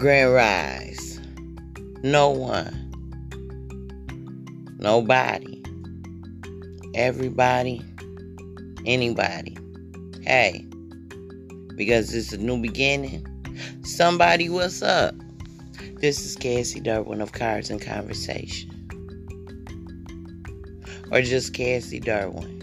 Grand 0.00 0.32
Rise. 0.32 1.20
No 2.02 2.30
one. 2.30 2.90
Nobody. 4.78 5.62
Everybody. 6.94 7.84
Anybody. 8.86 9.58
Hey. 10.22 10.64
Because 11.76 12.14
it's 12.14 12.32
a 12.32 12.38
new 12.38 12.56
beginning. 12.56 13.26
Somebody, 13.82 14.48
what's 14.48 14.80
up? 14.80 15.14
This 15.96 16.24
is 16.24 16.34
Cassie 16.34 16.80
Durwin 16.80 17.20
of 17.20 17.32
Cards 17.32 17.68
and 17.68 17.78
Conversation. 17.78 18.70
Or 21.12 21.20
just 21.20 21.52
Cassie 21.52 22.00
Durwin. 22.00 22.56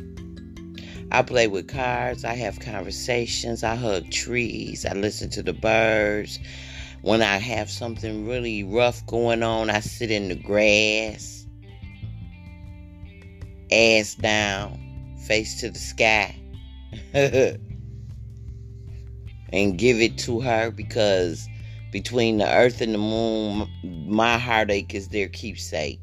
I 1.11 1.21
play 1.21 1.45
with 1.45 1.67
cards, 1.67 2.25
I 2.25 2.33
have 2.33 2.59
conversations, 2.59 3.63
I 3.63 3.75
hug 3.75 4.09
trees, 4.09 4.87
I 4.87 4.93
listen 4.93 5.29
to 5.29 5.43
the 5.43 5.53
birds. 5.53 6.39
When 7.07 7.21
I 7.21 7.37
have 7.37 7.69
something 7.69 8.27
really 8.27 8.65
rough 8.65 9.05
going 9.05 9.41
on, 9.41 9.69
I 9.69 9.79
sit 9.79 10.11
in 10.11 10.27
the 10.27 10.35
grass, 10.35 11.47
ass 13.71 14.15
down, 14.15 15.15
face 15.25 15.61
to 15.61 15.69
the 15.69 15.79
sky, 15.79 16.37
and 19.53 19.77
give 19.77 20.01
it 20.01 20.17
to 20.17 20.41
her 20.41 20.69
because 20.69 21.47
between 21.93 22.39
the 22.39 22.53
earth 22.53 22.81
and 22.81 22.93
the 22.93 22.97
moon, 22.97 23.69
my 24.05 24.37
heartache 24.37 24.93
is 24.93 25.07
their 25.07 25.29
keepsake. 25.29 26.01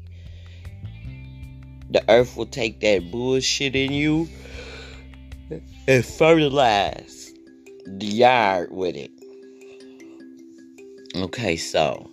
The 1.91 2.03
earth 2.09 2.35
will 2.35 2.47
take 2.47 2.79
that 2.79 3.11
bullshit 3.11 3.75
in 3.75 3.93
you 3.93 4.27
and 5.87 6.03
fertilize 6.03 7.31
the 7.85 8.07
yard 8.07 8.71
with 8.71 8.95
it. 8.95 9.11
Okay, 11.15 11.55
so 11.55 12.11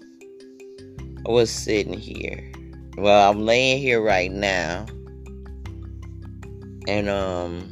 I 1.26 1.30
was 1.32 1.50
sitting 1.50 1.98
here. 1.98 2.52
Well, 2.96 3.28
I'm 3.28 3.44
laying 3.44 3.80
here 3.80 4.00
right 4.00 4.30
now. 4.30 4.86
And 6.86 7.08
um 7.08 7.68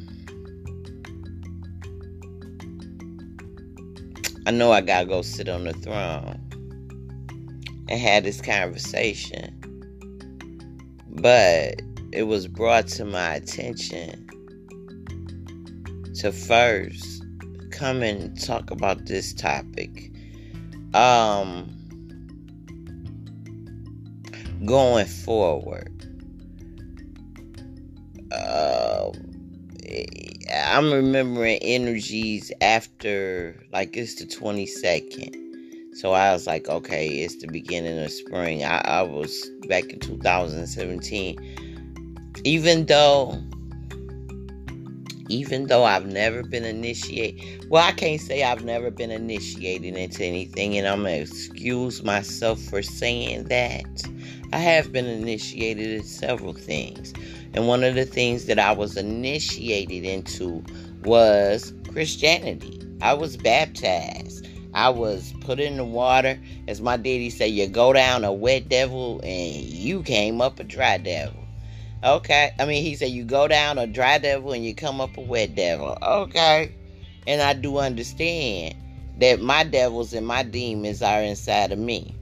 I 4.45 4.51
know 4.51 4.73
I 4.73 4.81
gotta 4.81 5.07
go 5.07 5.23
sit 5.23 5.49
on 5.49 5.63
the 5.63 5.73
throne 5.73 6.41
and 7.89 8.01
have 8.01 8.25
this 8.25 8.41
conversation. 8.41 9.55
But 11.11 11.81
it 12.11 12.25
was 12.25 12.49
brought 12.49 12.89
to 12.89 13.05
my 13.05 13.35
attention 13.35 14.27
to 16.17 16.33
first 16.33 17.25
come 17.71 18.03
and 18.03 18.37
talk 18.43 18.73
about 18.73 19.07
this 19.07 19.33
topic. 19.33 20.11
Um, 20.95 21.77
going 24.65 25.07
forward, 25.07 25.93
uh, 28.33 29.13
I'm 30.53 30.93
remembering 30.93 31.59
energies 31.63 32.51
after, 32.61 33.63
like, 33.73 33.97
it's 33.97 34.17
the 34.17 34.27
22nd. 34.27 35.37
So 35.97 36.13
I 36.13 36.33
was 36.33 36.47
like, 36.47 36.69
okay, 36.69 37.09
it's 37.09 37.37
the 37.37 37.47
beginning 37.49 37.99
of 37.99 38.11
spring. 38.11 38.65
I, 38.65 38.81
I 38.85 39.03
was 39.03 39.49
back 39.69 39.85
in 39.85 40.01
2017. 40.01 41.37
Even 42.45 42.87
though 42.87 43.43
even 45.31 45.69
though 45.69 45.85
I've 45.85 46.07
never 46.07 46.43
been 46.43 46.65
initiated. 46.65 47.71
Well, 47.71 47.87
I 47.87 47.93
can't 47.93 48.21
say 48.21 48.43
I've 48.43 48.65
never 48.65 48.91
been 48.91 49.11
initiated 49.11 49.97
into 49.97 50.25
anything, 50.25 50.77
and 50.77 50.87
I'm 50.87 51.03
gonna 51.03 51.17
excuse 51.17 52.03
myself 52.03 52.61
for 52.61 52.83
saying 52.83 53.45
that. 53.45 53.87
I 54.53 54.59
have 54.59 54.93
been 54.93 55.07
initiated 55.07 55.93
in 55.93 56.03
several 56.03 56.53
things, 56.53 57.13
and 57.55 57.69
one 57.69 57.85
of 57.85 57.95
the 57.95 58.05
things 58.05 58.47
that 58.47 58.59
I 58.59 58.73
was 58.73 58.97
initiated 58.97 60.05
into 60.05 60.65
was 61.05 61.73
Christianity. 61.93 62.81
I 63.01 63.15
was 63.15 63.37
baptized. 63.37 64.47
I 64.75 64.89
was 64.89 65.33
put 65.41 65.59
in 65.59 65.77
the 65.79 65.85
water, 65.85 66.39
as 66.69 66.81
my 66.81 66.97
daddy 66.97 67.31
said, 67.31 67.51
you 67.51 67.67
go 67.67 67.93
down 67.93 68.25
a 68.25 68.33
wet 68.33 68.69
devil 68.69 69.21
and 69.25 69.55
you 69.55 70.03
came 70.03 70.41
up 70.41 70.61
a 70.61 70.65
dry 70.65 70.99
devil. 70.99 71.45
Okay. 72.03 72.53
I 72.59 72.65
mean, 72.65 72.83
he 72.83 72.95
said 72.97 73.11
you 73.11 73.25
go 73.25 73.47
down 73.47 73.79
a 73.79 73.87
dry 73.87 74.19
devil 74.19 74.53
and 74.53 74.65
you 74.65 74.75
come 74.75 75.01
up 75.01 75.17
a 75.17 75.21
wet 75.21 75.55
devil. 75.55 75.99
Okay. 76.03 76.75
And 77.27 77.43
I 77.43 77.53
do 77.53 77.79
understand 77.79 78.75
that 79.19 79.41
my 79.41 79.65
devils 79.65 80.15
and 80.15 80.27
my 80.27 80.43
demons 80.43 81.03
are 81.03 81.23
inside 81.23 81.73
of 81.73 81.79
me. 81.79 82.15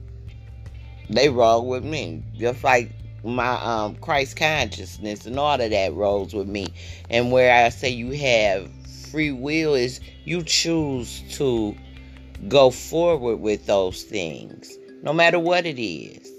They 1.09 1.29
roll 1.29 1.65
with 1.65 1.83
me. 1.83 2.23
Just 2.37 2.63
like 2.63 2.91
my 3.23 3.51
um, 3.61 3.95
Christ 3.95 4.35
consciousness 4.35 5.25
and 5.25 5.39
all 5.39 5.59
of 5.59 5.69
that 5.69 5.93
rolls 5.93 6.33
with 6.33 6.47
me. 6.47 6.67
And 7.09 7.31
where 7.31 7.65
I 7.65 7.69
say 7.69 7.89
you 7.89 8.11
have 8.11 8.69
free 9.11 9.31
will 9.31 9.75
is 9.75 10.01
you 10.25 10.43
choose 10.43 11.23
to 11.37 11.75
go 12.47 12.69
forward 12.69 13.37
with 13.37 13.65
those 13.65 14.03
things, 14.03 14.77
no 15.03 15.11
matter 15.13 15.39
what 15.39 15.65
it 15.65 15.81
is 15.81 16.38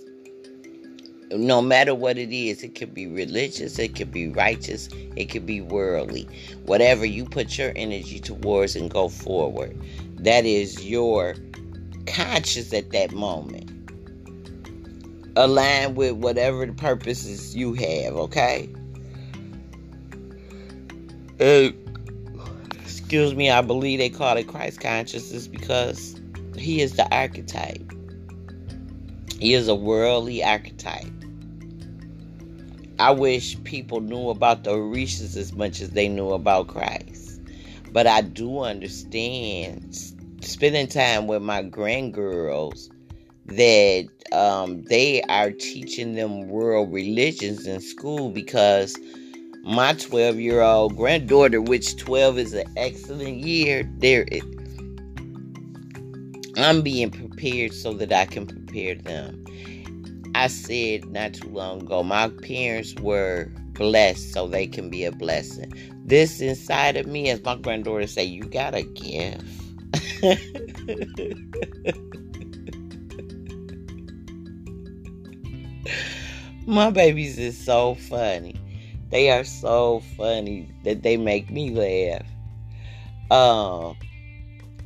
no 1.33 1.63
matter 1.63 1.95
what 1.95 2.19
it 2.19 2.35
is, 2.35 2.63
it 2.63 2.75
could 2.75 2.93
be 2.93 3.07
religious, 3.07 3.79
it 3.79 3.95
could 3.95 4.11
be 4.11 4.29
righteous, 4.29 4.89
it 5.17 5.27
could 5.27 5.47
be 5.47 5.61
worldly. 5.61 6.29
Whatever 6.65 7.07
you 7.07 7.25
put 7.25 7.57
your 7.57 7.73
energy 7.77 8.19
towards 8.19 8.75
and 8.75 8.91
go 8.91 9.09
forward, 9.09 9.79
that 10.17 10.45
is 10.45 10.85
your 10.85 11.37
conscious 12.07 12.73
at 12.73 12.91
that 12.91 13.13
moment. 13.13 13.71
Align 15.37 15.95
with 15.95 16.15
whatever 16.15 16.67
the 16.67 16.73
purposes 16.73 17.55
you 17.55 17.75
have, 17.75 18.15
okay? 18.17 18.69
Excuse 22.83 23.35
me, 23.35 23.51
I 23.51 23.63
believe 23.63 24.01
they 24.01 24.11
call 24.11 24.37
it 24.37 24.49
Christ 24.49 24.81
consciousness 24.81 25.47
because 25.47 26.21
he 26.59 26.83
is 26.83 26.97
the 26.97 27.09
archetype. 27.15 27.93
He 29.39 29.55
is 29.55 29.69
a 29.69 29.75
worldly 29.75 30.45
archetype. 30.45 31.07
I 33.01 33.13
wish 33.13 33.57
people 33.65 34.03
knew 34.03 34.29
about 34.29 34.65
the 34.65 34.73
Orishas 34.73 35.35
as 35.35 35.55
much 35.55 35.81
as 35.81 35.91
they 35.93 36.07
knew 36.07 36.33
about 36.33 36.69
Christ. 36.69 37.41
But 37.93 38.07
I 38.07 38.21
do 38.21 38.61
understand 38.61 39.97
spending 40.43 40.87
time 40.87 41.27
with 41.27 41.41
my 41.41 41.63
grandgirls 41.63 42.91
that 43.47 44.07
um, 44.33 44.83
they 44.83 45.23
are 45.23 45.51
teaching 45.51 46.13
them 46.13 46.49
world 46.49 46.93
religions 46.93 47.67
in 47.67 47.81
school 47.81 48.29
because 48.29 48.99
my 49.63 49.95
12 49.95 50.39
year 50.39 50.61
old 50.61 50.95
granddaughter, 50.95 51.63
which 51.63 51.97
12 51.97 52.39
is 52.39 52.53
an 52.53 52.71
excellent 52.77 53.39
year, 53.39 53.91
there 53.97 54.27
it, 54.31 54.45
I'm 56.59 56.83
being 56.83 57.11
prepared 57.11 57.73
so 57.73 57.95
that 57.95 58.13
I 58.13 58.27
can 58.27 58.47
prepare 58.47 58.95
them. 58.95 59.43
I 60.35 60.47
said 60.47 61.11
not 61.11 61.35
too 61.35 61.49
long 61.49 61.83
ago, 61.83 62.03
my 62.03 62.29
parents 62.29 62.95
were 63.01 63.51
blessed 63.75 64.33
so 64.33 64.47
they 64.47 64.67
can 64.67 64.89
be 64.91 65.05
a 65.05 65.13
blessing. 65.13 65.73
This 66.05 66.41
inside 66.41 66.97
of 66.97 67.07
me, 67.07 67.29
as 67.31 67.43
my 67.43 67.57
granddaughter 67.57 68.07
say, 68.07 68.25
you 68.25 68.45
got 68.45 68.75
a 68.75 68.83
gift. 68.83 69.45
my 76.67 76.91
babies 76.91 77.39
is 77.39 77.59
so 77.59 77.95
funny. 77.95 78.55
They 79.11 79.31
are 79.31 79.45
so 79.45 80.03
funny 80.17 80.73
that 80.85 81.03
they 81.03 81.17
make 81.17 81.51
me 81.51 81.71
laugh. 81.71 82.27
Um, 83.31 83.97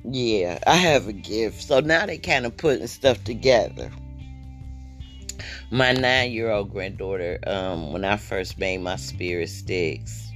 yeah, 0.05 0.58
I 0.67 0.76
have 0.76 1.08
a 1.08 1.12
gift. 1.12 1.62
So 1.62 1.81
now 1.81 2.06
they 2.06 2.19
kind 2.19 2.47
of 2.47 2.56
putting 2.56 2.87
stuff 2.87 3.25
together 3.25 3.90
my 5.71 5.93
nine 5.93 6.33
year 6.33 6.51
old 6.51 6.71
granddaughter, 6.71 7.39
um, 7.47 7.93
when 7.93 8.05
I 8.05 8.17
first 8.17 8.59
made 8.59 8.79
my 8.79 8.97
spirit 8.97 9.49
sticks, 9.49 10.31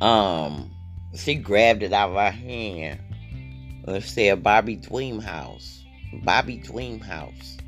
um, 0.00 0.70
she 1.14 1.34
grabbed 1.34 1.82
it 1.82 1.92
out 1.92 2.10
of 2.10 2.16
her 2.16 2.30
hand. 2.30 3.00
Let's 3.86 4.10
say 4.10 4.28
a 4.28 4.36
Barbie 4.36 4.76
Dream 4.76 5.20
House. 5.20 5.84
Barbie 6.22 6.58
Dream 6.58 7.00
House. 7.00 7.58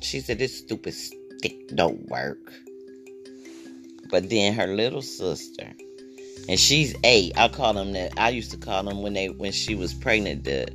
She 0.00 0.20
said, 0.20 0.38
This 0.38 0.58
stupid 0.58 0.94
stick 0.94 1.74
don't 1.74 2.08
work. 2.08 2.52
But 4.10 4.28
then 4.28 4.52
her 4.54 4.66
little 4.66 5.02
sister, 5.02 5.72
and 6.48 6.58
she's 6.58 6.94
eight. 7.04 7.32
I 7.36 7.48
call 7.48 7.72
them 7.72 7.92
that. 7.92 8.12
I 8.18 8.28
used 8.30 8.50
to 8.50 8.56
call 8.56 8.82
them 8.82 9.02
when 9.02 9.14
they 9.14 9.28
when 9.28 9.52
she 9.52 9.74
was 9.74 9.94
pregnant. 9.94 10.44
The 10.44 10.68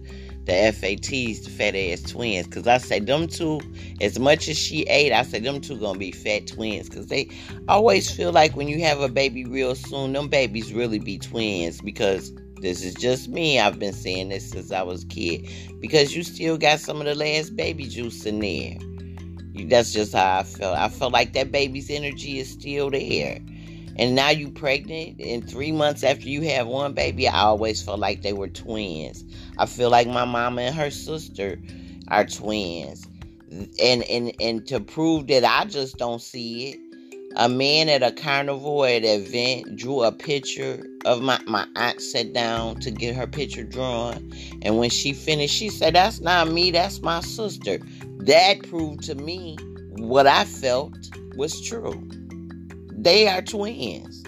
the 0.48 0.54
FATs, 0.54 1.42
the 1.46 1.52
fat 1.52 1.76
ass 1.76 2.02
twins. 2.12 2.48
Cause 2.48 2.68
I 2.68 2.80
say 2.80 3.00
them 3.00 3.28
two, 3.28 3.62
as 4.02 4.20
much 4.20 4.48
as 4.50 4.58
she 4.58 4.84
ate, 4.84 5.14
I 5.14 5.24
say 5.24 5.40
them 5.40 5.62
two 5.62 5.78
gonna 5.80 6.00
be 6.00 6.12
fat 6.12 6.48
twins. 6.48 6.90
Cause 6.90 7.08
they 7.08 7.30
always 7.70 8.10
feel 8.10 8.32
like 8.32 8.56
when 8.56 8.68
you 8.68 8.82
have 8.82 9.02
a 9.02 9.10
baby 9.10 9.46
real 9.46 9.76
soon, 9.76 10.14
them 10.14 10.30
babies 10.30 10.74
really 10.74 11.00
be 11.00 11.20
twins 11.20 11.82
because 11.82 12.34
This 12.62 12.84
is 12.84 12.96
just 12.96 13.30
me. 13.30 13.60
I've 13.60 13.80
been 13.80 13.94
saying 13.94 14.30
this 14.30 14.50
since 14.50 14.72
I 14.72 14.82
was 14.82 15.04
a 15.04 15.08
kid. 15.08 15.48
Because 15.80 16.16
you 16.16 16.24
still 16.24 16.58
got 16.58 16.80
some 16.80 17.00
of 17.00 17.06
the 17.06 17.16
last 17.16 17.56
baby 17.56 17.86
juice 17.86 18.26
in 18.26 18.40
there. 18.40 18.78
That's 19.70 19.94
just 19.94 20.14
how 20.14 20.40
I 20.40 20.44
felt. 20.44 20.78
I 20.78 20.90
felt 20.90 21.14
like 21.14 21.34
that 21.34 21.52
baby's 21.52 21.90
energy 21.90 22.40
is 22.40 22.50
still 22.50 22.90
there. 22.90 23.40
And 24.00 24.16
now 24.16 24.30
you 24.30 24.50
pregnant, 24.50 25.20
and 25.20 25.50
three 25.50 25.72
months 25.72 26.04
after 26.04 26.28
you 26.30 26.42
have 26.44 26.68
one 26.68 26.94
baby, 26.94 27.28
I 27.28 27.42
always 27.42 27.82
felt 27.82 28.00
like 28.00 28.22
they 28.22 28.34
were 28.34 28.48
twins. 28.48 29.24
I 29.58 29.66
feel 29.66 29.90
like 29.90 30.08
my 30.08 30.26
mama 30.26 30.62
and 30.62 30.76
her 30.76 30.92
sister 30.92 31.60
are 32.10 32.26
twins. 32.26 33.08
And 33.82 34.04
and 34.04 34.34
and 34.40 34.68
to 34.68 34.80
prove 34.80 35.28
that 35.28 35.44
I 35.44 35.66
just 35.66 35.98
don't 35.98 36.22
see 36.22 36.72
it, 36.72 36.80
a 37.38 37.48
man 37.48 37.88
at 37.88 38.02
a 38.02 38.12
carnival 38.12 38.84
at 38.84 39.04
an 39.04 39.22
event 39.22 39.76
drew 39.76 40.04
a 40.04 40.12
picture 40.12 40.84
of 41.06 41.22
my 41.22 41.40
my 41.46 41.68
aunt 41.76 42.02
sat 42.02 42.34
down 42.34 42.80
to 42.80 42.90
get 42.90 43.16
her 43.16 43.28
picture 43.28 43.64
drawn 43.64 44.32
and 44.64 44.80
when 44.80 44.90
she 44.90 45.14
finished 45.14 45.54
she 45.54 45.70
said 45.70 45.94
that's 45.94 46.20
not 46.20 46.50
me 46.50 46.72
that's 46.72 47.02
my 47.02 47.20
sister 47.22 47.78
that 48.18 48.64
proved 48.68 49.04
to 49.04 49.14
me 49.16 49.56
what 49.98 50.26
i 50.26 50.44
felt 50.46 50.94
was 51.36 51.62
true 51.62 52.10
they 52.98 53.28
are 53.28 53.42
twins 53.42 54.24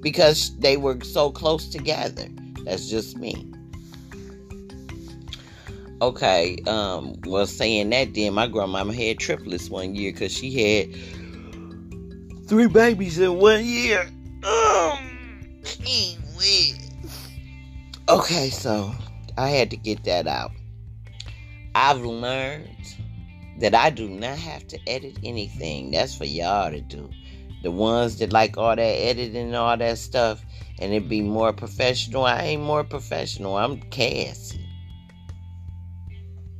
because 0.00 0.56
they 0.58 0.76
were 0.76 0.98
so 1.02 1.30
close 1.30 1.68
together 1.68 2.26
that's 2.64 2.88
just 2.88 3.16
me 3.16 3.46
okay 6.02 6.58
um 6.66 7.14
well 7.26 7.46
saying 7.46 7.90
that 7.90 8.14
then 8.14 8.34
my 8.34 8.46
grandmama 8.46 8.92
had 8.92 9.18
triplets 9.18 9.70
one 9.70 9.94
year 9.94 10.12
because 10.12 10.32
she 10.32 10.50
had 10.52 10.94
three 12.46 12.68
babies 12.68 13.18
in 13.18 13.38
one 13.38 13.64
year. 13.64 14.08
Oh, 14.44 14.98
okay, 18.08 18.50
so 18.50 18.92
I 19.36 19.48
had 19.50 19.70
to 19.70 19.76
get 19.76 20.04
that 20.04 20.26
out. 20.26 20.52
I've 21.74 22.00
learned 22.00 22.68
that 23.58 23.74
I 23.74 23.90
do 23.90 24.08
not 24.08 24.38
have 24.38 24.66
to 24.68 24.78
edit 24.88 25.18
anything. 25.24 25.90
That's 25.90 26.16
for 26.16 26.24
y'all 26.24 26.70
to 26.70 26.80
do. 26.80 27.10
The 27.62 27.70
ones 27.70 28.18
that 28.18 28.32
like 28.32 28.56
all 28.56 28.76
that 28.76 28.80
editing 28.80 29.36
and 29.36 29.56
all 29.56 29.76
that 29.76 29.98
stuff 29.98 30.44
and 30.78 30.92
it 30.92 31.08
be 31.08 31.22
more 31.22 31.52
professional. 31.52 32.24
I 32.24 32.42
ain't 32.42 32.62
more 32.62 32.84
professional. 32.84 33.56
I'm 33.56 33.80
Cassie. 33.90 34.62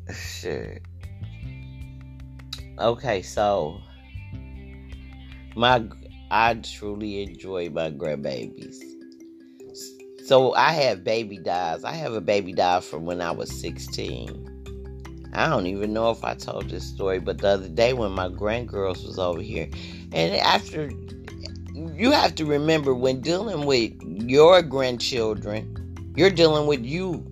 Sure. 0.15 0.79
Okay, 2.79 3.23
so 3.23 3.81
my 5.57 5.83
I 6.31 6.55
truly 6.55 7.23
enjoy 7.23 7.71
my 7.71 7.91
grandbabies. 7.91 8.77
So 10.27 10.55
I 10.55 10.73
have 10.73 11.03
baby 11.03 11.39
dolls. 11.39 11.85
I 11.85 11.93
have 11.93 12.13
a 12.13 12.21
baby 12.21 12.53
doll 12.53 12.83
from 12.83 13.05
when 13.05 13.21
I 13.21 13.33
was 13.33 13.51
16. 13.61 14.46
I 15.37 15.49
don't 15.49 15.67
even 15.67 15.93
know 15.93 16.11
if 16.11 16.25
I 16.25 16.35
told 16.35 16.71
this 16.71 16.85
story, 16.85 17.19
but 17.19 17.39
the 17.39 17.49
other 17.49 17.69
day 17.69 17.93
when 17.93 18.13
my 18.13 18.29
grandgirls 18.29 19.07
was 19.07 19.19
over 19.19 19.43
here, 19.43 19.69
and 20.13 20.35
after 20.37 20.91
you 21.75 22.11
have 22.11 22.35
to 22.37 22.47
remember 22.47 22.95
when 22.95 23.21
dealing 23.21 23.67
with 23.67 23.93
your 24.03 24.63
grandchildren, 24.63 25.73
you're 26.17 26.31
dealing 26.31 26.67
with 26.67 26.85
you. 26.85 27.25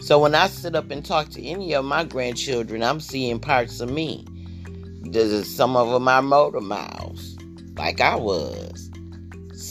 So 0.00 0.18
when 0.18 0.34
I 0.34 0.46
sit 0.46 0.74
up 0.74 0.90
and 0.90 1.04
talk 1.04 1.28
to 1.30 1.42
any 1.44 1.74
of 1.74 1.84
my 1.84 2.04
grandchildren, 2.04 2.82
I'm 2.82 3.00
seeing 3.00 3.38
parts 3.38 3.80
of 3.80 3.90
me. 3.90 4.24
Some 5.44 5.76
of 5.76 5.90
them 5.90 6.08
are 6.08 6.22
motor 6.22 6.60
mouths, 6.60 7.36
like 7.76 8.00
I 8.00 8.16
was. 8.16 8.90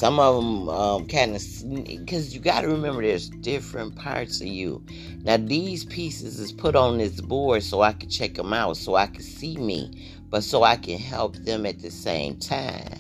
Some 0.03 0.19
of 0.19 0.35
them 0.35 0.67
um, 0.67 1.07
kind 1.07 1.33
of, 1.33 1.41
because 1.87 2.35
you 2.35 2.41
got 2.41 2.59
to 2.59 2.67
remember 2.67 3.01
there's 3.01 3.29
different 3.29 3.95
parts 3.95 4.41
of 4.41 4.47
you. 4.47 4.83
Now, 5.23 5.37
these 5.37 5.85
pieces 5.85 6.41
is 6.41 6.51
put 6.51 6.75
on 6.75 6.97
this 6.97 7.21
board 7.21 7.63
so 7.63 7.83
I 7.83 7.93
can 7.93 8.09
check 8.09 8.33
them 8.33 8.51
out, 8.51 8.75
so 8.75 8.95
I 8.95 9.07
can 9.07 9.21
see 9.21 9.55
me, 9.55 10.13
but 10.29 10.43
so 10.43 10.63
I 10.63 10.75
can 10.75 10.99
help 10.99 11.37
them 11.37 11.65
at 11.65 11.81
the 11.81 11.89
same 11.89 12.35
time. 12.35 12.99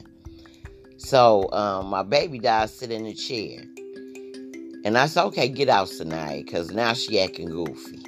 So, 0.95 1.51
um, 1.51 1.87
my 1.87 2.03
baby 2.03 2.39
doll 2.39 2.69
sit 2.69 2.89
in 2.89 3.03
the 3.03 3.13
chair. 3.13 3.59
And 4.85 4.97
I 4.97 5.07
said, 5.07 5.25
okay, 5.25 5.49
get 5.49 5.67
out, 5.67 5.89
tonight, 5.89 6.45
because 6.45 6.71
now 6.71 6.93
she 6.93 7.19
acting 7.19 7.49
goofy. 7.49 7.99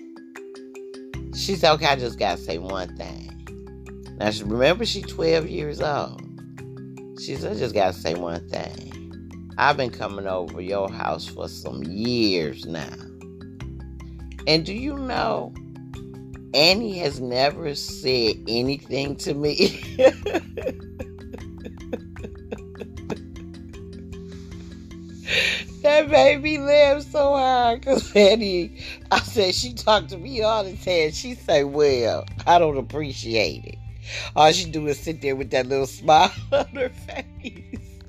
She 1.35 1.57
said, 1.57 1.73
okay, 1.73 1.87
I 1.87 1.95
just 1.97 2.17
got 2.17 2.37
to 2.37 2.41
say 2.41 2.59
one 2.59 2.95
thing. 2.95 4.15
Now, 4.19 4.31
she 4.31 4.45
remember, 4.45 4.85
she's 4.85 5.05
12 5.07 5.49
years 5.49 5.81
old. 5.81 6.24
She 7.19 7.35
said, 7.35 7.53
I 7.53 7.59
just 7.59 7.73
got 7.73 7.93
to 7.93 7.99
say 7.99 8.13
one 8.13 8.47
thing. 8.49 8.91
I've 9.57 9.77
been 9.77 9.89
coming 9.89 10.27
over 10.27 10.59
your 10.59 10.91
house 10.91 11.25
for 11.27 11.47
some 11.47 11.81
years 11.83 12.65
now. 12.65 12.93
And 14.47 14.65
do 14.65 14.73
you 14.73 14.97
know, 14.97 15.53
Annie 16.53 16.97
has 16.99 17.21
never 17.21 17.73
said 17.73 18.35
anything 18.47 19.15
to 19.17 19.33
me. 19.33 19.81
that 25.81 26.09
made 26.09 26.41
me 26.41 26.59
laugh 26.59 27.03
so 27.03 27.37
hard 27.37 27.79
because 27.79 28.13
Annie, 28.15 28.77
I 29.09 29.19
said, 29.19 29.55
she 29.55 29.73
talked 29.73 30.09
to 30.09 30.17
me 30.17 30.41
all 30.41 30.65
the 30.65 30.75
time. 30.75 31.11
She 31.11 31.35
said, 31.35 31.65
well, 31.67 32.25
I 32.45 32.59
don't 32.59 32.77
appreciate 32.77 33.63
it. 33.65 33.77
All 34.35 34.51
she 34.51 34.69
do 34.69 34.87
is 34.87 34.99
sit 34.99 35.21
there 35.21 35.35
with 35.35 35.51
that 35.51 35.67
little 35.67 35.87
smile 35.87 36.31
on 36.51 36.65
her 36.75 36.89
face. 36.89 37.99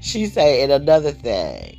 She 0.00 0.26
say, 0.26 0.62
and 0.62 0.72
another 0.72 1.12
thing, 1.12 1.78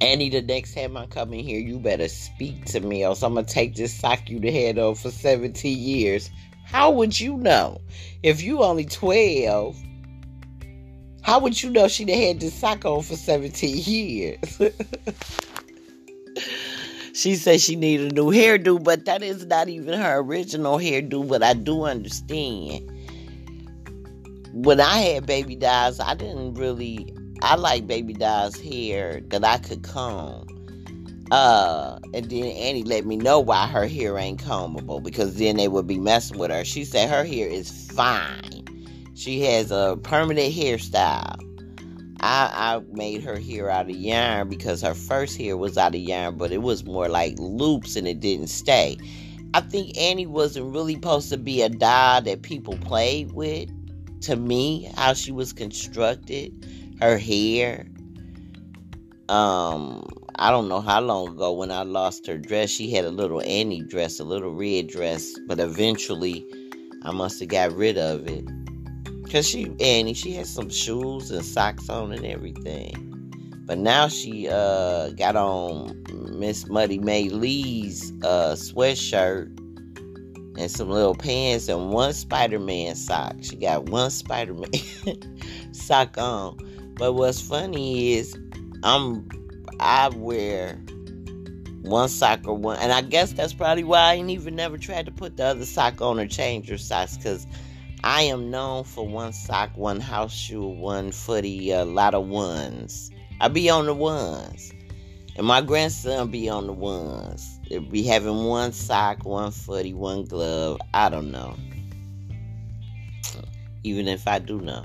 Annie, 0.00 0.30
the 0.30 0.42
next 0.42 0.74
time 0.74 0.96
I 0.96 1.06
come 1.06 1.32
in 1.34 1.40
here, 1.40 1.60
you 1.60 1.78
better 1.78 2.08
speak 2.08 2.64
to 2.66 2.80
me, 2.80 3.04
or 3.06 3.10
I'm 3.22 3.34
gonna 3.34 3.44
take 3.44 3.76
this 3.76 3.92
sock 3.92 4.30
you 4.30 4.40
the 4.40 4.50
head 4.50 4.78
off 4.78 5.00
for 5.00 5.10
17 5.10 5.78
years. 5.78 6.30
How 6.64 6.90
would 6.90 7.20
you 7.20 7.36
know? 7.36 7.80
If 8.22 8.42
you 8.42 8.62
only 8.62 8.84
12, 8.84 9.76
how 11.22 11.38
would 11.40 11.62
you 11.62 11.70
know 11.70 11.86
she'd 11.88 12.08
had 12.08 12.40
this 12.40 12.54
sock 12.54 12.84
on 12.84 13.02
for 13.02 13.16
17 13.16 13.76
years? 13.76 14.60
She 17.12 17.36
said 17.36 17.60
she 17.60 17.76
needed 17.76 18.12
a 18.12 18.14
new 18.14 18.30
hairdo, 18.30 18.82
but 18.82 19.04
that 19.04 19.22
is 19.22 19.44
not 19.46 19.68
even 19.68 19.98
her 19.98 20.18
original 20.18 20.78
hairdo. 20.78 21.28
But 21.28 21.42
I 21.42 21.54
do 21.54 21.84
understand. 21.84 22.88
When 24.52 24.80
I 24.80 24.98
had 24.98 25.26
baby 25.26 25.56
dolls, 25.56 26.00
I 26.00 26.14
didn't 26.14 26.54
really. 26.54 27.14
I 27.42 27.56
like 27.56 27.86
baby 27.86 28.12
dolls' 28.12 28.60
hair 28.60 29.20
that 29.28 29.44
I 29.44 29.58
could 29.58 29.82
comb. 29.82 30.46
Uh, 31.30 31.98
and 32.12 32.28
then 32.28 32.44
Annie 32.44 32.82
let 32.82 33.06
me 33.06 33.16
know 33.16 33.38
why 33.38 33.66
her 33.66 33.86
hair 33.86 34.18
ain't 34.18 34.42
combable 34.42 35.02
because 35.02 35.36
then 35.36 35.56
they 35.56 35.68
would 35.68 35.86
be 35.86 35.98
messing 35.98 36.38
with 36.38 36.50
her. 36.50 36.64
She 36.64 36.84
said 36.84 37.08
her 37.08 37.24
hair 37.24 37.46
is 37.46 37.70
fine. 37.92 38.64
She 39.14 39.40
has 39.42 39.70
a 39.70 39.98
permanent 40.02 40.52
hairstyle. 40.52 41.38
I, 42.20 42.50
I 42.52 42.82
made 42.92 43.22
her 43.22 43.38
hair 43.38 43.70
out 43.70 43.88
of 43.88 43.96
yarn 43.96 44.48
because 44.48 44.82
her 44.82 44.94
first 44.94 45.38
hair 45.38 45.56
was 45.56 45.78
out 45.78 45.94
of 45.94 46.00
yarn, 46.00 46.36
but 46.36 46.52
it 46.52 46.62
was 46.62 46.84
more 46.84 47.08
like 47.08 47.34
loops 47.38 47.96
and 47.96 48.06
it 48.06 48.20
didn't 48.20 48.48
stay. 48.48 48.98
I 49.54 49.62
think 49.62 49.96
Annie 49.98 50.26
wasn't 50.26 50.72
really 50.72 50.94
supposed 50.94 51.30
to 51.30 51.38
be 51.38 51.62
a 51.62 51.68
doll 51.68 52.22
that 52.22 52.42
people 52.42 52.76
played 52.78 53.32
with. 53.32 53.68
To 54.22 54.36
me, 54.36 54.90
how 54.96 55.14
she 55.14 55.32
was 55.32 55.54
constructed, 55.54 56.52
her 57.00 57.16
hair. 57.16 57.86
Um, 59.30 60.06
I 60.38 60.50
don't 60.50 60.68
know 60.68 60.82
how 60.82 61.00
long 61.00 61.28
ago 61.28 61.52
when 61.52 61.70
I 61.70 61.82
lost 61.84 62.26
her 62.26 62.36
dress, 62.36 62.68
she 62.68 62.90
had 62.90 63.06
a 63.06 63.10
little 63.10 63.40
Annie 63.40 63.80
dress, 63.80 64.20
a 64.20 64.24
little 64.24 64.52
red 64.52 64.88
dress, 64.88 65.32
but 65.48 65.58
eventually 65.58 66.46
I 67.02 67.12
must 67.12 67.40
have 67.40 67.48
got 67.48 67.72
rid 67.72 67.96
of 67.96 68.28
it. 68.28 68.44
Cause 69.30 69.46
she 69.46 69.72
Annie, 69.78 70.14
she 70.14 70.32
had 70.32 70.48
some 70.48 70.68
shoes 70.68 71.30
and 71.30 71.44
socks 71.44 71.88
on 71.88 72.12
and 72.12 72.26
everything. 72.26 73.06
But 73.64 73.78
now 73.78 74.08
she 74.08 74.48
uh 74.48 75.10
got 75.10 75.36
on 75.36 76.02
Miss 76.36 76.68
Muddy 76.68 76.98
May 76.98 77.28
Lee's 77.28 78.10
uh 78.24 78.56
sweatshirt 78.56 79.56
and 80.58 80.68
some 80.68 80.90
little 80.90 81.14
pants 81.14 81.68
and 81.68 81.90
one 81.90 82.12
Spider-Man 82.12 82.96
sock. 82.96 83.34
She 83.40 83.54
got 83.54 83.84
one 83.84 84.10
Spider-Man 84.10 85.72
sock 85.72 86.18
on. 86.18 86.58
But 86.96 87.12
what's 87.12 87.40
funny 87.40 88.14
is 88.14 88.36
I'm 88.82 89.28
I 89.78 90.08
wear 90.08 90.74
one 91.82 92.08
sock 92.08 92.40
or 92.48 92.54
one 92.54 92.78
and 92.78 92.92
I 92.92 93.02
guess 93.02 93.32
that's 93.32 93.54
probably 93.54 93.84
why 93.84 94.00
I 94.00 94.14
ain't 94.14 94.30
even 94.30 94.56
never 94.56 94.76
tried 94.76 95.06
to 95.06 95.12
put 95.12 95.36
the 95.36 95.44
other 95.44 95.64
sock 95.64 96.00
on 96.02 96.18
or 96.18 96.26
change 96.26 96.68
her 96.68 96.78
socks 96.78 97.16
because 97.16 97.46
I 98.02 98.22
am 98.22 98.50
known 98.50 98.84
for 98.84 99.06
one 99.06 99.32
sock, 99.32 99.76
one 99.76 100.00
house 100.00 100.32
shoe, 100.32 100.66
one 100.66 101.12
footy, 101.12 101.70
a 101.70 101.84
lot 101.84 102.14
of 102.14 102.26
ones. 102.26 103.10
I 103.40 103.48
be 103.48 103.68
on 103.68 103.86
the 103.86 103.94
ones. 103.94 104.72
And 105.36 105.46
my 105.46 105.60
grandson 105.60 106.30
be 106.30 106.48
on 106.48 106.66
the 106.66 106.72
ones. 106.72 107.60
They 107.68 107.78
be 107.78 108.02
having 108.02 108.44
one 108.44 108.72
sock, 108.72 109.24
one 109.24 109.50
footy, 109.50 109.92
one 109.92 110.24
glove. 110.24 110.78
I 110.94 111.08
don't 111.08 111.30
know. 111.30 111.56
Even 113.82 114.08
if 114.08 114.26
I 114.26 114.38
do 114.38 114.60
know. 114.60 114.84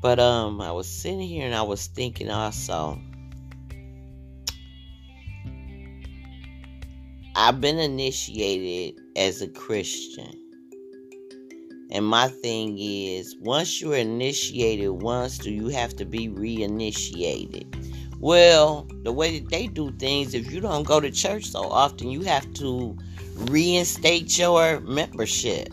But 0.00 0.18
um 0.18 0.60
I 0.62 0.72
was 0.72 0.88
sitting 0.88 1.20
here 1.20 1.44
and 1.44 1.54
I 1.54 1.62
was 1.62 1.86
thinking 1.86 2.30
also. 2.30 2.98
I've 7.36 7.60
been 7.60 7.78
initiated 7.78 9.00
as 9.16 9.40
a 9.42 9.48
Christian. 9.48 10.39
And 11.92 12.06
my 12.06 12.28
thing 12.28 12.76
is, 12.78 13.36
once 13.40 13.80
you're 13.80 13.96
initiated 13.96 14.90
once, 14.90 15.38
do 15.38 15.50
you 15.50 15.68
have 15.68 15.96
to 15.96 16.04
be 16.04 16.28
reinitiated? 16.28 17.66
Well, 18.20 18.86
the 19.02 19.12
way 19.12 19.38
that 19.38 19.48
they 19.50 19.66
do 19.66 19.90
things, 19.92 20.34
if 20.34 20.52
you 20.52 20.60
don't 20.60 20.84
go 20.84 21.00
to 21.00 21.10
church 21.10 21.46
so 21.46 21.62
often, 21.62 22.10
you 22.10 22.20
have 22.22 22.52
to 22.54 22.96
reinstate 23.34 24.38
your 24.38 24.80
membership. 24.80 25.72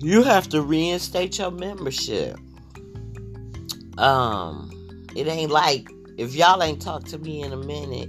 You 0.00 0.24
have 0.24 0.48
to 0.48 0.60
reinstate 0.60 1.38
your 1.38 1.52
membership. 1.52 2.36
Um, 3.96 4.70
it 5.14 5.28
ain't 5.28 5.52
like 5.52 5.88
if 6.18 6.34
y'all 6.34 6.62
ain't 6.62 6.82
talked 6.82 7.06
to 7.10 7.18
me 7.18 7.42
in 7.42 7.52
a 7.52 7.56
minute 7.56 8.08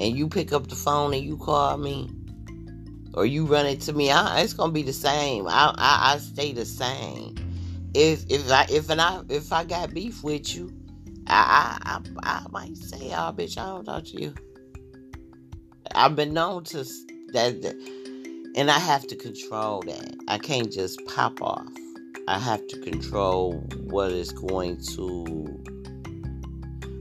and 0.00 0.16
you 0.16 0.28
pick 0.28 0.52
up 0.52 0.68
the 0.68 0.76
phone 0.76 1.12
and 1.12 1.22
you 1.22 1.36
call 1.36 1.76
me 1.76 2.10
or 3.16 3.26
you 3.26 3.46
run 3.46 3.66
into 3.66 3.92
me, 3.92 4.10
I, 4.10 4.40
it's 4.40 4.52
gonna 4.52 4.72
be 4.72 4.82
the 4.82 4.92
same. 4.92 5.48
I, 5.48 5.74
I, 5.76 6.14
I 6.14 6.18
stay 6.18 6.52
the 6.52 6.66
same. 6.66 7.34
If 7.94 8.24
if 8.28 8.50
I 8.50 8.66
if 8.70 8.90
and 8.90 9.00
I 9.00 9.22
if 9.28 9.52
I 9.52 9.64
got 9.64 9.94
beef 9.94 10.22
with 10.22 10.54
you, 10.54 10.72
I 11.26 11.78
I, 11.82 12.00
I, 12.22 12.40
I 12.40 12.46
might 12.50 12.76
say, 12.76 13.12
"Oh, 13.12 13.32
bitch, 13.32 13.58
I 13.58 13.66
don't 13.66 13.84
talk 13.84 14.04
to 14.04 14.20
you." 14.20 14.34
I've 15.94 16.14
been 16.16 16.34
known 16.34 16.64
to 16.64 16.84
that, 17.32 17.62
that, 17.62 17.76
and 18.54 18.70
I 18.70 18.78
have 18.78 19.06
to 19.06 19.16
control 19.16 19.82
that. 19.82 20.14
I 20.28 20.38
can't 20.38 20.70
just 20.70 21.04
pop 21.06 21.40
off. 21.40 21.66
I 22.28 22.38
have 22.38 22.66
to 22.68 22.80
control 22.80 23.54
what 23.84 24.12
is 24.12 24.32
going 24.32 24.80
to. 24.96 25.64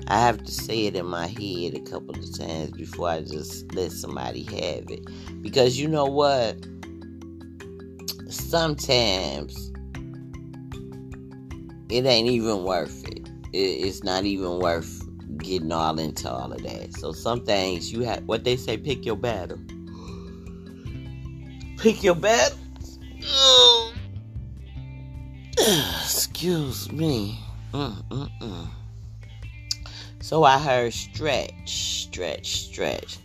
I 0.08 0.20
have 0.20 0.44
to 0.44 0.52
say 0.52 0.86
it 0.86 0.96
in 0.96 1.08
my 1.08 1.28
head 1.28 1.74
a 1.74 1.80
couple 1.80 2.12
of 2.12 2.38
times 2.38 2.72
before 2.72 3.10
I 3.10 3.22
just 3.22 3.74
let 3.74 3.92
somebody 3.92 4.44
have 4.44 4.90
it. 4.90 5.42
Because 5.42 5.80
you 5.80 5.88
know 5.88 6.06
what? 6.06 6.58
Sometimes 8.30 9.72
it 11.90 12.06
ain't 12.06 12.28
even 12.28 12.64
worth 12.64 13.08
it. 13.08 13.30
It's 13.54 14.04
not 14.04 14.26
even 14.26 14.60
worth 14.60 15.02
getting 15.38 15.72
all 15.72 15.98
into 15.98 16.30
all 16.30 16.52
of 16.52 16.62
that. 16.64 16.94
So 16.98 17.12
some 17.12 17.44
things 17.44 17.92
you 17.92 18.02
have 18.02 18.24
what 18.26 18.44
they 18.44 18.58
say, 18.58 18.78
pick 18.78 19.06
your 19.06 19.16
battle. 19.16 19.60
Pick 21.78 22.04
your 22.04 22.16
battle. 22.16 22.58
Excuse 25.58 26.92
me. 26.92 27.40
Mm-mm-mm. 27.74 28.68
So 30.26 30.44
I 30.44 30.58
heard 30.58 30.92
stretch, 30.92 32.02
stretch, 32.02 32.48
stretch. 32.64 33.20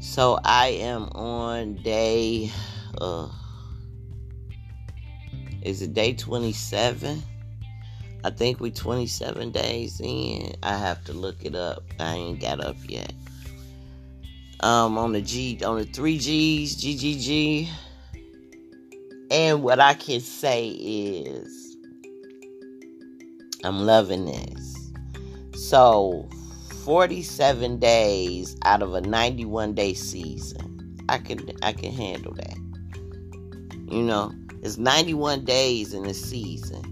So 0.00 0.38
I 0.44 0.66
am 0.66 1.04
on 1.14 1.76
day, 1.76 2.52
uh, 3.00 3.30
is 5.62 5.80
it 5.80 5.94
day 5.94 6.12
27? 6.12 7.22
I 8.22 8.28
think 8.28 8.60
we 8.60 8.70
27 8.70 9.50
days 9.50 9.98
in. 10.04 10.54
I 10.62 10.76
have 10.76 11.02
to 11.04 11.14
look 11.14 11.42
it 11.42 11.54
up. 11.54 11.82
I 11.98 12.16
ain't 12.16 12.38
got 12.42 12.62
up 12.62 12.76
yet. 12.86 13.14
Um, 14.60 14.98
on 14.98 15.12
the 15.14 15.22
G, 15.22 15.58
on 15.64 15.78
the 15.78 15.86
three 15.86 16.18
G's, 16.18 16.76
GGG. 16.76 17.66
And 19.30 19.62
what 19.62 19.80
I 19.80 19.94
can 19.94 20.20
say 20.20 20.68
is, 20.68 21.78
I'm 23.64 23.86
loving 23.86 24.26
this. 24.26 24.75
So, 25.56 26.28
47 26.84 27.78
days 27.78 28.56
out 28.64 28.82
of 28.82 28.92
a 28.92 29.00
91 29.00 29.72
day 29.72 29.94
season, 29.94 30.98
I 31.08 31.16
can 31.16 31.50
I 31.62 31.72
can 31.72 31.92
handle 31.92 32.34
that. 32.34 32.56
You 33.90 34.02
know, 34.02 34.34
it's 34.62 34.76
91 34.76 35.46
days 35.46 35.94
in 35.94 36.04
a 36.04 36.12
season. 36.12 36.82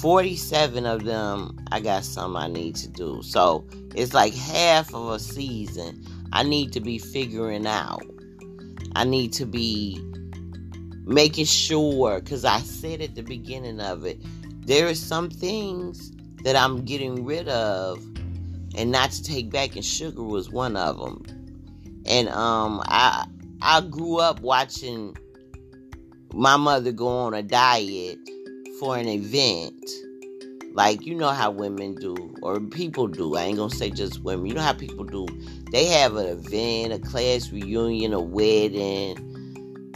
47 0.00 0.86
of 0.86 1.04
them, 1.04 1.58
I 1.72 1.80
got 1.80 2.04
something 2.04 2.40
I 2.40 2.48
need 2.48 2.76
to 2.76 2.88
do. 2.88 3.20
So, 3.22 3.66
it's 3.94 4.14
like 4.14 4.32
half 4.32 4.94
of 4.94 5.10
a 5.10 5.18
season 5.18 6.02
I 6.32 6.42
need 6.42 6.72
to 6.72 6.80
be 6.80 6.98
figuring 6.98 7.66
out. 7.66 8.02
I 8.94 9.04
need 9.04 9.34
to 9.34 9.44
be 9.44 10.02
making 11.04 11.44
sure 11.44 12.20
because 12.20 12.46
I 12.46 12.60
said 12.60 13.02
at 13.02 13.14
the 13.14 13.22
beginning 13.22 13.78
of 13.78 14.06
it, 14.06 14.18
there 14.66 14.88
are 14.88 14.94
some 14.94 15.28
things 15.28 16.12
that 16.44 16.56
I'm 16.56 16.84
getting 16.84 17.24
rid 17.24 17.48
of 17.48 18.04
and 18.76 18.92
not 18.92 19.10
to 19.12 19.22
take 19.22 19.50
back, 19.50 19.74
and 19.74 19.84
sugar 19.84 20.22
was 20.22 20.50
one 20.50 20.76
of 20.76 20.98
them. 20.98 21.22
And 22.06 22.28
um, 22.28 22.82
I 22.84 23.26
I 23.62 23.80
grew 23.80 24.18
up 24.18 24.40
watching 24.40 25.16
my 26.32 26.56
mother 26.56 26.92
go 26.92 27.08
on 27.08 27.34
a 27.34 27.42
diet 27.42 28.18
for 28.78 28.96
an 28.96 29.08
event. 29.08 29.90
Like 30.74 31.06
you 31.06 31.14
know 31.14 31.30
how 31.30 31.50
women 31.50 31.94
do, 31.94 32.34
or 32.42 32.60
people 32.60 33.08
do. 33.08 33.34
I 33.34 33.44
ain't 33.44 33.56
gonna 33.56 33.70
say 33.70 33.90
just 33.90 34.22
women. 34.22 34.46
You 34.46 34.54
know 34.54 34.62
how 34.62 34.74
people 34.74 35.04
do. 35.04 35.26
They 35.72 35.86
have 35.86 36.16
an 36.16 36.26
event, 36.26 36.92
a 36.92 36.98
class 36.98 37.50
reunion, 37.50 38.12
a 38.12 38.20
wedding, 38.20 39.16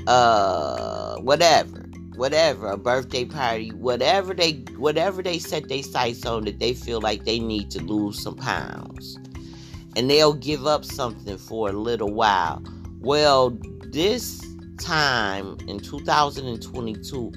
uh 0.07 1.17
whatever 1.17 1.90
whatever 2.17 2.69
a 2.69 2.77
birthday 2.77 3.25
party 3.25 3.71
whatever 3.71 4.35
they 4.35 4.53
whatever 4.77 5.23
they 5.23 5.39
set 5.39 5.69
their 5.69 5.83
sights 5.83 6.27
on 6.27 6.45
that 6.45 6.59
they 6.59 6.75
feel 6.75 7.01
like 7.01 7.25
they 7.25 7.39
need 7.39 7.71
to 7.71 7.83
lose 7.83 8.23
some 8.23 8.37
pounds. 8.37 9.19
And 9.97 10.09
they'll 10.09 10.35
give 10.35 10.67
up 10.67 10.85
something 10.85 11.37
for 11.37 11.69
a 11.69 11.73
little 11.73 12.13
while. 12.13 12.63
Well 13.01 13.57
this 13.87 14.45
time 14.79 15.59
in 15.67 15.79
2022 15.79 17.33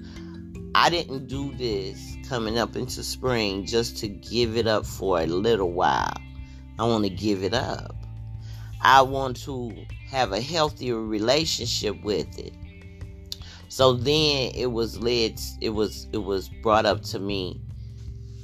i 0.75 0.89
didn't 0.89 1.27
do 1.27 1.53
this 1.55 2.13
coming 2.27 2.57
up 2.57 2.75
into 2.75 3.03
spring 3.03 3.65
just 3.65 3.97
to 3.97 4.07
give 4.07 4.55
it 4.55 4.65
up 4.65 4.85
for 4.85 5.19
a 5.19 5.25
little 5.25 5.71
while. 5.71 6.17
I 6.79 6.85
want 6.85 7.03
to 7.03 7.09
give 7.09 7.43
it 7.43 7.53
up. 7.53 7.95
I 8.81 9.01
want 9.01 9.37
to 9.43 9.71
have 10.09 10.31
a 10.31 10.41
healthier 10.41 10.99
relationship 10.99 12.01
with 12.03 12.39
it. 12.39 12.53
So 13.73 13.93
then 13.93 14.51
it 14.53 14.71
was 14.71 14.99
led 14.99 15.41
it 15.59 15.71
was 15.71 16.05
it 16.13 16.19
was 16.19 16.47
brought 16.47 16.85
up 16.85 17.01
to 17.05 17.17
me 17.17 17.59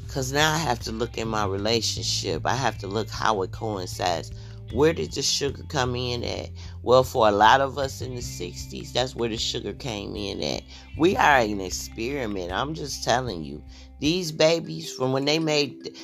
cuz 0.07 0.33
now 0.33 0.51
I 0.51 0.57
have 0.57 0.79
to 0.85 0.91
look 0.91 1.19
in 1.19 1.27
my 1.27 1.45
relationship. 1.45 2.47
I 2.47 2.55
have 2.55 2.79
to 2.79 2.87
look 2.87 3.11
how 3.11 3.43
it 3.43 3.51
coincides. 3.51 4.31
Where 4.73 4.91
did 4.91 5.11
the 5.11 5.21
sugar 5.21 5.61
come 5.67 5.95
in 5.95 6.23
at? 6.23 6.49
Well, 6.81 7.03
for 7.03 7.27
a 7.27 7.31
lot 7.31 7.61
of 7.61 7.77
us 7.77 8.01
in 8.01 8.15
the 8.15 8.23
60s, 8.23 8.91
that's 8.91 9.15
where 9.15 9.29
the 9.29 9.37
sugar 9.37 9.73
came 9.73 10.15
in 10.15 10.41
at. 10.41 10.63
We 10.97 11.15
are 11.15 11.37
an 11.37 11.61
experiment. 11.61 12.51
I'm 12.51 12.73
just 12.73 13.03
telling 13.03 13.43
you. 13.43 13.63
These 13.99 14.31
babies, 14.31 14.91
from 14.91 15.13
when 15.13 15.25
they 15.25 15.37
made 15.37 15.95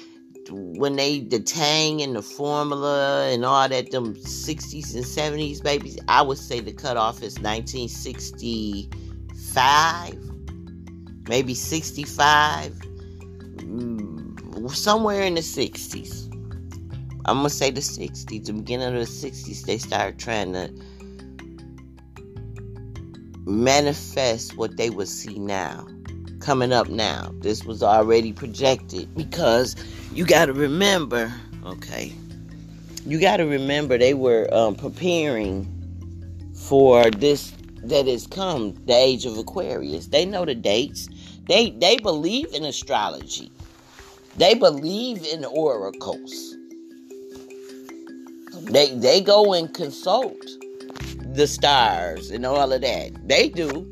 when 0.52 0.98
they 0.98 1.22
the 1.22 1.40
tang 1.40 2.04
and 2.04 2.16
the 2.16 2.22
formula 2.22 3.28
and 3.32 3.44
all 3.44 3.68
that 3.68 3.90
them 3.90 4.14
60s 4.14 4.94
and 4.94 5.04
70s 5.04 5.64
babies 5.64 5.98
i 6.08 6.22
would 6.22 6.38
say 6.38 6.60
the 6.60 6.72
cutoff 6.72 7.24
is 7.24 7.40
1965 9.56 11.28
maybe 11.28 11.54
65 11.54 12.74
mm, 13.58 14.72
somewhere 14.72 15.22
in 15.22 15.36
the 15.36 15.42
60s 15.42 16.26
i'm 17.26 17.38
gonna 17.38 17.50
say 17.50 17.72
the 17.72 17.82
60s 17.82 18.46
the 18.46 18.54
beginning 18.54 18.88
of 18.88 18.94
the 18.94 19.00
60s 19.00 19.62
they 19.64 19.78
started 19.78 20.20
trying 20.20 20.54
to 20.54 20.70
manifest 23.46 24.58
what 24.58 24.76
they 24.78 24.90
would 24.90 25.08
see 25.08 25.38
now 25.38 25.86
coming 26.46 26.72
up 26.72 26.88
now. 26.90 27.34
This 27.40 27.66
was 27.66 27.82
already 27.82 28.32
projected 28.32 29.14
because 29.16 29.76
you 30.14 30.26
got 30.26 30.46
to 30.46 30.54
remember, 30.54 31.34
okay, 31.66 32.14
you 33.06 33.20
got 33.20 33.38
to 33.38 33.46
remember 33.46 33.98
they 33.98 34.14
were 34.14 34.48
um, 34.54 34.76
preparing 34.76 35.68
for 36.54 37.10
this 37.10 37.52
that 37.90 38.08
has 38.08 38.28
come, 38.28 38.74
the 38.86 38.94
age 38.94 39.26
of 39.26 39.38
Aquarius. 39.38 40.08
They 40.08 40.26
know 40.26 40.46
the 40.46 40.56
dates. 40.56 41.10
They 41.48 41.72
they 41.72 41.98
believe 41.98 42.54
in 42.54 42.66
astrology. 42.66 43.52
They 44.38 44.54
believe 44.54 45.26
in 45.26 45.46
oracles. 45.46 46.56
They 48.64 48.96
they 48.96 49.22
go 49.22 49.54
and 49.54 49.74
consult 49.74 50.38
the 51.36 51.48
stars 51.48 52.32
and 52.32 52.46
all 52.46 52.72
of 52.72 52.82
that. 52.82 53.28
They 53.28 53.50
do. 53.50 53.90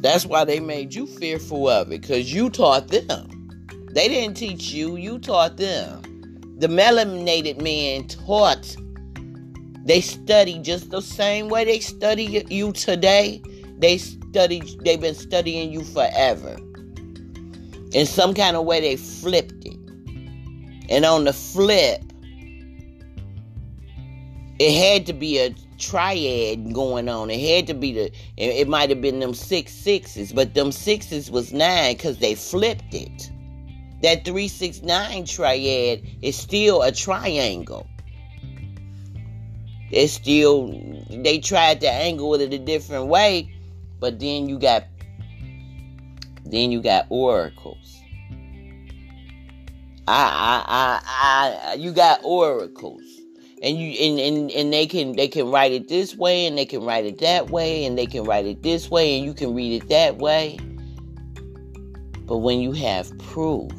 That's 0.00 0.24
why 0.24 0.44
they 0.44 0.60
made 0.60 0.94
you 0.94 1.06
fearful 1.06 1.68
of 1.68 1.88
it, 1.88 2.00
because 2.00 2.32
you 2.32 2.50
taught 2.50 2.88
them. 2.88 3.66
They 3.92 4.06
didn't 4.06 4.36
teach 4.36 4.70
you, 4.70 4.96
you 4.96 5.18
taught 5.18 5.56
them. 5.56 6.02
The 6.58 6.68
melanated 6.68 7.60
man 7.60 8.06
taught. 8.06 8.76
They 9.88 10.02
study 10.02 10.58
just 10.58 10.90
the 10.90 11.00
same 11.00 11.48
way 11.48 11.64
they 11.64 11.80
study 11.80 12.44
you 12.50 12.72
today. 12.72 13.40
They 13.78 13.96
study, 13.96 14.60
they've 14.84 15.00
been 15.00 15.14
studying 15.14 15.72
you 15.72 15.82
forever. 15.82 16.58
In 17.92 18.04
some 18.04 18.34
kind 18.34 18.54
of 18.54 18.66
way, 18.66 18.82
they 18.82 18.96
flipped 18.96 19.64
it. 19.64 19.78
And 20.90 21.06
on 21.06 21.24
the 21.24 21.32
flip, 21.32 22.02
it 24.58 24.74
had 24.74 25.06
to 25.06 25.14
be 25.14 25.38
a 25.38 25.54
triad 25.78 26.74
going 26.74 27.08
on. 27.08 27.30
It 27.30 27.56
had 27.56 27.66
to 27.68 27.74
be 27.74 27.94
the. 27.94 28.12
It, 28.36 28.68
might 28.68 28.90
have 28.90 29.00
been 29.00 29.20
them 29.20 29.32
six 29.32 29.72
sixes, 29.72 30.34
but 30.34 30.52
them 30.52 30.70
sixes 30.70 31.30
was 31.30 31.50
nine 31.50 31.94
because 31.94 32.18
they 32.18 32.34
flipped 32.34 32.92
it. 32.92 33.30
That 34.02 34.26
three 34.26 34.48
six 34.48 34.82
nine 34.82 35.24
triad 35.24 36.02
is 36.20 36.36
still 36.36 36.82
a 36.82 36.92
triangle. 36.92 37.88
It's 39.90 40.12
still 40.12 40.68
they 41.10 41.38
tried 41.38 41.80
to 41.80 41.90
angle 41.90 42.34
it 42.34 42.52
a 42.52 42.58
different 42.58 43.06
way, 43.06 43.52
but 44.00 44.20
then 44.20 44.48
you 44.48 44.58
got 44.58 44.84
then 46.44 46.70
you 46.70 46.82
got 46.82 47.06
oracles. 47.08 48.00
I 50.06 50.62
I 50.66 51.00
I, 51.04 51.70
I 51.70 51.74
you 51.74 51.92
got 51.92 52.20
oracles. 52.22 53.02
And 53.60 53.76
you 53.76 53.90
and, 53.90 54.20
and 54.20 54.50
and 54.52 54.72
they 54.72 54.86
can 54.86 55.16
they 55.16 55.26
can 55.26 55.50
write 55.50 55.72
it 55.72 55.88
this 55.88 56.14
way 56.14 56.46
and 56.46 56.56
they 56.56 56.66
can 56.66 56.84
write 56.84 57.04
it 57.04 57.18
that 57.18 57.50
way 57.50 57.84
and 57.84 57.98
they 57.98 58.06
can 58.06 58.22
write 58.22 58.46
it 58.46 58.62
this 58.62 58.88
way 58.88 59.16
and 59.16 59.24
you 59.24 59.34
can 59.34 59.54
read 59.54 59.82
it 59.82 59.88
that 59.88 60.18
way. 60.18 60.58
But 62.26 62.38
when 62.38 62.60
you 62.60 62.72
have 62.72 63.10
proof 63.18 63.72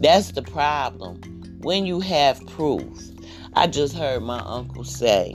that's 0.00 0.32
the 0.32 0.40
problem. 0.42 1.20
When 1.60 1.84
you 1.84 2.00
have 2.00 2.44
proof 2.46 3.09
i 3.54 3.66
just 3.66 3.96
heard 3.96 4.22
my 4.22 4.40
uncle 4.40 4.84
say 4.84 5.34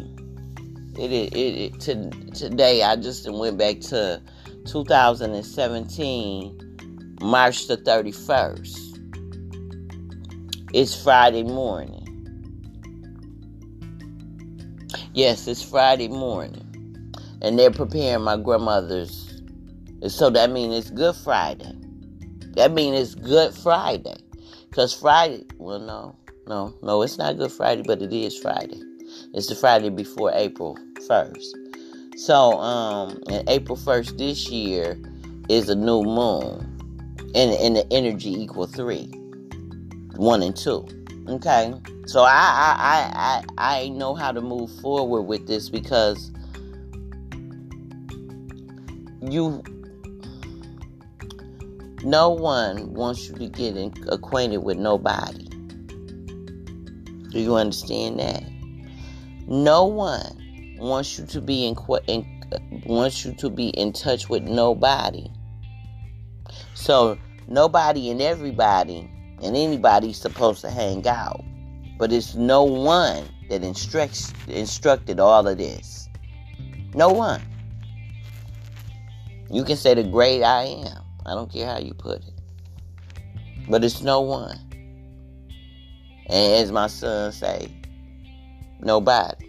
it, 0.98 1.12
it, 1.12 1.36
it, 1.36 1.80
to, 1.80 2.10
today 2.32 2.84
i 2.84 2.96
just 2.96 3.30
went 3.32 3.58
back 3.58 3.80
to 3.80 4.22
2017 4.66 7.18
march 7.22 7.68
the 7.68 7.78
31st 7.78 8.92
it's 10.74 11.04
friday 11.04 11.44
morning 11.44 12.06
Yes, 15.16 15.48
it's 15.48 15.64
Friday 15.64 16.10
morning. 16.10 16.62
And 17.42 17.58
they're 17.58 17.72
preparing 17.72 18.26
my 18.26 18.36
grandmother's. 18.36 19.42
So 20.10 20.30
that 20.30 20.52
means 20.52 20.76
it's 20.76 20.90
Good 20.90 21.16
Friday. 21.16 21.72
That 22.58 22.74
means 22.74 23.00
it's 23.00 23.16
Good 23.16 23.54
Friday. 23.54 24.18
Because 24.70 24.94
Friday, 24.94 25.46
well, 25.58 25.80
no, 25.80 26.18
no, 26.48 26.74
no, 26.82 27.02
it's 27.02 27.18
not 27.18 27.38
Good 27.38 27.52
Friday, 27.52 27.84
but 27.86 28.02
it 28.02 28.14
is 28.14 28.38
Friday. 28.38 28.82
It's 29.34 29.48
the 29.48 29.56
Friday 29.56 29.90
before 29.90 30.32
April 30.34 30.78
1st. 31.10 32.18
So, 32.18 32.60
um, 32.60 33.20
and 33.30 33.48
April 33.50 33.78
1st 33.78 34.18
this 34.18 34.50
year 34.50 35.00
is 35.50 35.70
a 35.70 35.76
new 35.76 36.04
moon. 36.04 36.72
And, 37.36 37.52
and 37.52 37.76
the 37.76 37.86
energy 37.92 38.34
equal 38.34 38.66
three, 38.66 39.08
one 40.16 40.42
and 40.42 40.56
two. 40.56 40.88
Okay. 41.28 41.74
So 42.06 42.22
I 42.22 42.32
I 42.78 43.44
I 43.58 43.82
I 43.82 43.90
know 43.90 44.14
how 44.14 44.32
to 44.32 44.42
move 44.42 44.72
forward 44.80 45.24
with 45.24 45.48
this 45.48 45.70
because 45.70 46.32
you 49.22 49.64
no 52.04 52.30
one 52.30 52.94
wants 52.94 53.28
you 53.28 53.36
to 53.36 53.50
get 53.50 53.76
in, 53.76 53.92
acquainted 54.08 54.58
with 54.60 54.78
nobody. 54.78 55.45
Do 57.36 57.42
you 57.42 57.56
understand 57.56 58.18
that? 58.22 58.44
No 59.46 59.84
one 59.84 60.78
wants 60.80 61.20
you 61.20 61.26
to 61.26 61.42
be 61.42 61.66
in, 61.66 61.76
in 62.08 62.82
wants 62.86 63.26
you 63.26 63.34
to 63.34 63.50
be 63.50 63.68
in 63.72 63.92
touch 63.92 64.30
with 64.30 64.44
nobody. 64.44 65.30
So 66.76 67.18
nobody 67.50 68.10
and 68.10 68.22
everybody 68.22 69.12
and 69.44 69.54
anybody's 69.54 70.18
supposed 70.18 70.62
to 70.62 70.70
hang 70.70 71.06
out. 71.10 71.44
But 72.00 72.14
it's 72.14 72.36
no 72.36 72.64
one 72.64 73.28
that 73.50 73.66
instructs 73.66 74.32
instructed 74.48 75.20
all 75.20 75.46
of 75.46 75.58
this. 75.58 76.08
No 76.94 77.10
one. 77.10 77.42
You 79.52 79.66
can 79.66 79.76
say 79.76 79.94
the 79.94 80.04
great 80.04 80.42
I 80.42 80.64
am. 80.64 81.04
I 81.26 81.34
don't 81.34 81.52
care 81.52 81.68
how 81.68 81.80
you 81.80 81.94
put 81.96 82.20
it. 82.20 82.34
But 83.68 83.84
it's 83.84 84.02
no 84.02 84.22
one. 84.22 84.58
And 86.28 86.54
as 86.54 86.72
my 86.72 86.88
son 86.88 87.32
say, 87.32 87.72
nobody. 88.80 89.46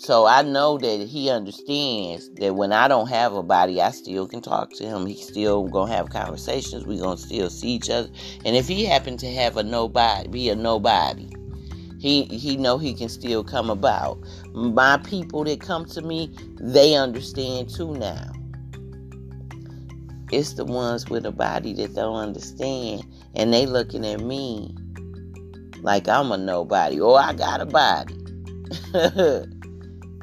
So 0.00 0.24
I 0.24 0.40
know 0.40 0.78
that 0.78 1.06
he 1.06 1.28
understands 1.28 2.30
that 2.36 2.54
when 2.54 2.72
I 2.72 2.88
don't 2.88 3.08
have 3.08 3.34
a 3.34 3.42
body, 3.42 3.82
I 3.82 3.90
still 3.90 4.26
can 4.26 4.40
talk 4.40 4.72
to 4.76 4.84
him. 4.84 5.04
He 5.04 5.14
still 5.14 5.68
gonna 5.68 5.92
have 5.92 6.08
conversations. 6.08 6.86
We 6.86 6.98
gonna 6.98 7.18
still 7.18 7.50
see 7.50 7.68
each 7.68 7.90
other. 7.90 8.08
And 8.46 8.56
if 8.56 8.66
he 8.66 8.86
happen 8.86 9.18
to 9.18 9.30
have 9.30 9.58
a 9.58 9.62
nobody, 9.62 10.26
be 10.28 10.48
a 10.48 10.56
nobody, 10.56 11.28
he 11.98 12.24
he 12.24 12.56
know 12.56 12.78
he 12.78 12.94
can 12.94 13.10
still 13.10 13.44
come 13.44 13.68
about. 13.68 14.18
My 14.54 14.96
people 14.96 15.44
that 15.44 15.60
come 15.60 15.84
to 15.86 16.00
me, 16.00 16.34
they 16.58 16.94
understand 16.94 17.68
too 17.68 17.94
now. 17.94 18.32
It's 20.32 20.54
the 20.54 20.64
ones 20.64 21.10
with 21.10 21.26
a 21.26 21.32
body 21.32 21.74
that 21.74 21.94
don't 21.94 22.16
understand, 22.16 23.04
and 23.34 23.52
they 23.52 23.66
looking 23.66 24.06
at 24.06 24.20
me 24.20 24.74
like 25.82 26.08
I'm 26.08 26.32
a 26.32 26.38
nobody 26.38 27.00
or 27.00 27.18
I 27.18 27.32
got 27.34 27.60
a 27.60 27.66
body. 27.66 28.16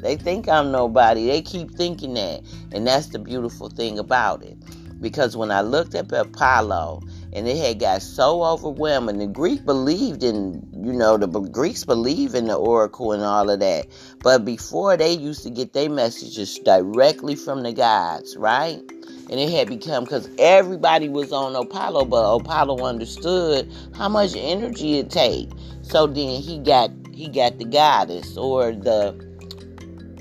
They 0.01 0.15
think 0.15 0.47
I'm 0.47 0.71
nobody. 0.71 1.25
They 1.25 1.41
keep 1.41 1.71
thinking 1.71 2.13
that. 2.13 2.41
And 2.71 2.85
that's 2.85 3.07
the 3.07 3.19
beautiful 3.19 3.69
thing 3.69 3.97
about 3.97 4.43
it. 4.43 4.57
Because 5.01 5.37
when 5.37 5.51
I 5.51 5.61
looked 5.61 5.95
up 5.95 6.11
at 6.11 6.27
Apollo 6.27 7.01
and 7.33 7.47
it 7.47 7.57
had 7.57 7.79
got 7.79 8.01
so 8.01 8.43
overwhelming, 8.43 9.19
the 9.19 9.27
Greek 9.27 9.65
believed 9.65 10.23
in, 10.23 10.67
you 10.73 10.93
know, 10.93 11.17
the 11.17 11.27
Greeks 11.27 11.83
believe 11.83 12.35
in 12.35 12.47
the 12.47 12.55
oracle 12.55 13.11
and 13.11 13.23
all 13.23 13.49
of 13.49 13.59
that. 13.59 13.87
But 14.21 14.45
before 14.45 14.97
they 14.97 15.11
used 15.11 15.43
to 15.43 15.49
get 15.49 15.73
their 15.73 15.89
messages 15.89 16.57
directly 16.59 17.35
from 17.35 17.63
the 17.63 17.73
gods, 17.73 18.37
right? 18.37 18.81
And 19.29 19.39
it 19.39 19.49
had 19.49 19.67
become 19.67 20.05
because 20.05 20.29
everybody 20.39 21.09
was 21.09 21.33
on 21.33 21.55
Apollo, 21.55 22.05
but 22.05 22.35
Apollo 22.35 22.85
understood 22.85 23.71
how 23.95 24.07
much 24.07 24.33
energy 24.35 24.99
it 24.99 25.09
take. 25.09 25.49
So 25.81 26.07
then 26.07 26.41
he 26.41 26.59
got 26.59 26.91
he 27.13 27.27
got 27.29 27.57
the 27.57 27.65
goddess 27.65 28.37
or 28.37 28.71
the 28.71 29.15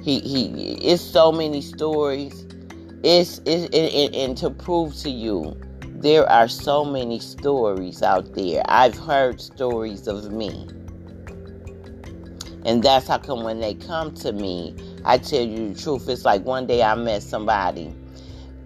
he 0.02 0.20
he 0.20 0.74
it's 0.82 1.02
so 1.02 1.30
many 1.30 1.62
stories. 1.62 2.46
It's 3.04 3.38
it, 3.40 3.72
it, 3.72 4.14
and 4.14 4.36
to 4.38 4.50
prove 4.50 4.96
to 4.96 5.10
you 5.10 5.56
there 6.00 6.28
are 6.28 6.48
so 6.48 6.84
many 6.84 7.20
stories 7.20 8.02
out 8.02 8.34
there. 8.34 8.62
I've 8.66 8.96
heard 8.98 9.40
stories 9.40 10.08
of 10.08 10.32
me. 10.32 10.68
And 12.64 12.82
that's 12.82 13.06
how 13.06 13.18
come 13.18 13.44
when 13.44 13.60
they 13.60 13.74
come 13.74 14.12
to 14.14 14.32
me 14.32 14.74
i 15.06 15.16
tell 15.16 15.40
you 15.40 15.72
the 15.72 15.80
truth 15.80 16.08
it's 16.08 16.24
like 16.24 16.44
one 16.44 16.66
day 16.66 16.82
i 16.82 16.94
met 16.96 17.22
somebody 17.22 17.94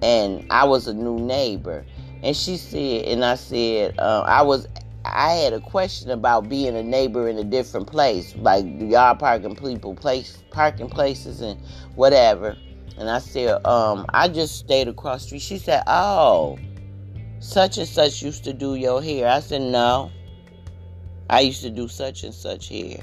and 0.02 0.46
i 0.50 0.64
was 0.64 0.86
a 0.86 0.94
new 0.94 1.18
neighbor 1.18 1.84
and 2.22 2.36
she 2.36 2.56
said 2.56 3.04
and 3.06 3.24
i 3.24 3.34
said 3.34 3.98
uh, 3.98 4.22
i 4.26 4.42
was 4.42 4.66
I 5.04 5.32
had 5.32 5.52
a 5.54 5.60
question 5.60 6.10
about 6.10 6.48
being 6.48 6.76
a 6.76 6.82
neighbor 6.82 7.28
in 7.28 7.38
a 7.38 7.44
different 7.44 7.86
place, 7.86 8.34
like 8.36 8.66
y'all 8.78 9.14
parking 9.14 9.56
people 9.56 9.94
place 9.94 10.42
parking 10.50 10.88
places 10.90 11.40
and 11.40 11.58
whatever. 11.94 12.56
And 12.98 13.08
I 13.08 13.18
said, 13.18 13.64
um, 13.66 14.04
I 14.10 14.28
just 14.28 14.58
stayed 14.58 14.88
across 14.88 15.24
street. 15.24 15.40
She 15.40 15.58
said, 15.58 15.82
Oh, 15.86 16.58
such 17.38 17.78
and 17.78 17.88
such 17.88 18.22
used 18.22 18.44
to 18.44 18.52
do 18.52 18.74
your 18.74 19.02
hair. 19.02 19.28
I 19.28 19.40
said, 19.40 19.62
No. 19.62 20.10
I 21.30 21.40
used 21.40 21.62
to 21.62 21.70
do 21.70 21.88
such 21.88 22.24
and 22.24 22.34
such 22.34 22.68
hair. 22.68 22.98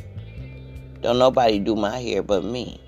Don't 1.01 1.17
nobody 1.17 1.57
do 1.59 1.75
my 1.75 1.97
hair 1.97 2.21
but 2.21 2.43
me. 2.43 2.79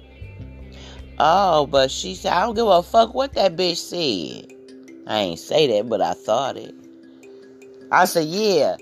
Oh, 1.20 1.68
but 1.68 1.92
she 1.92 2.16
said, 2.16 2.32
I 2.32 2.46
don't 2.46 2.56
give 2.56 2.68
a 2.68 2.82
fuck 2.82 3.14
what 3.14 3.34
that 3.34 3.58
bitch 3.58 3.76
said. 3.76 4.54
I 5.06 5.20
ain't 5.20 5.40
say 5.40 5.68
that, 5.68 5.90
but 5.90 6.02
I 6.02 6.14
thought 6.14 6.56
it. 6.56 6.74
I 7.92 8.06
said, 8.06 8.28
Yeah, 8.28 8.78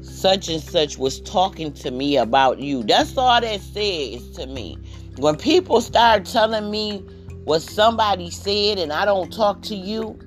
such 0.00 0.48
and 0.48 0.62
such 0.62 0.96
was 0.96 1.20
talking 1.20 1.72
to 1.74 1.90
me 1.90 2.16
about 2.16 2.60
you. 2.60 2.82
That's 2.84 3.16
all 3.18 3.40
that 3.40 3.60
says 3.60 4.30
to 4.36 4.46
me. 4.46 4.78
When 5.16 5.36
people 5.36 5.80
start 5.80 6.24
telling 6.24 6.70
me 6.70 7.04
what 7.44 7.60
somebody 7.60 8.30
said 8.30 8.78
and 8.78 8.92
I 8.92 9.04
don't 9.04 9.32
talk 9.32 9.62
to 9.62 9.74
you, 9.74 10.18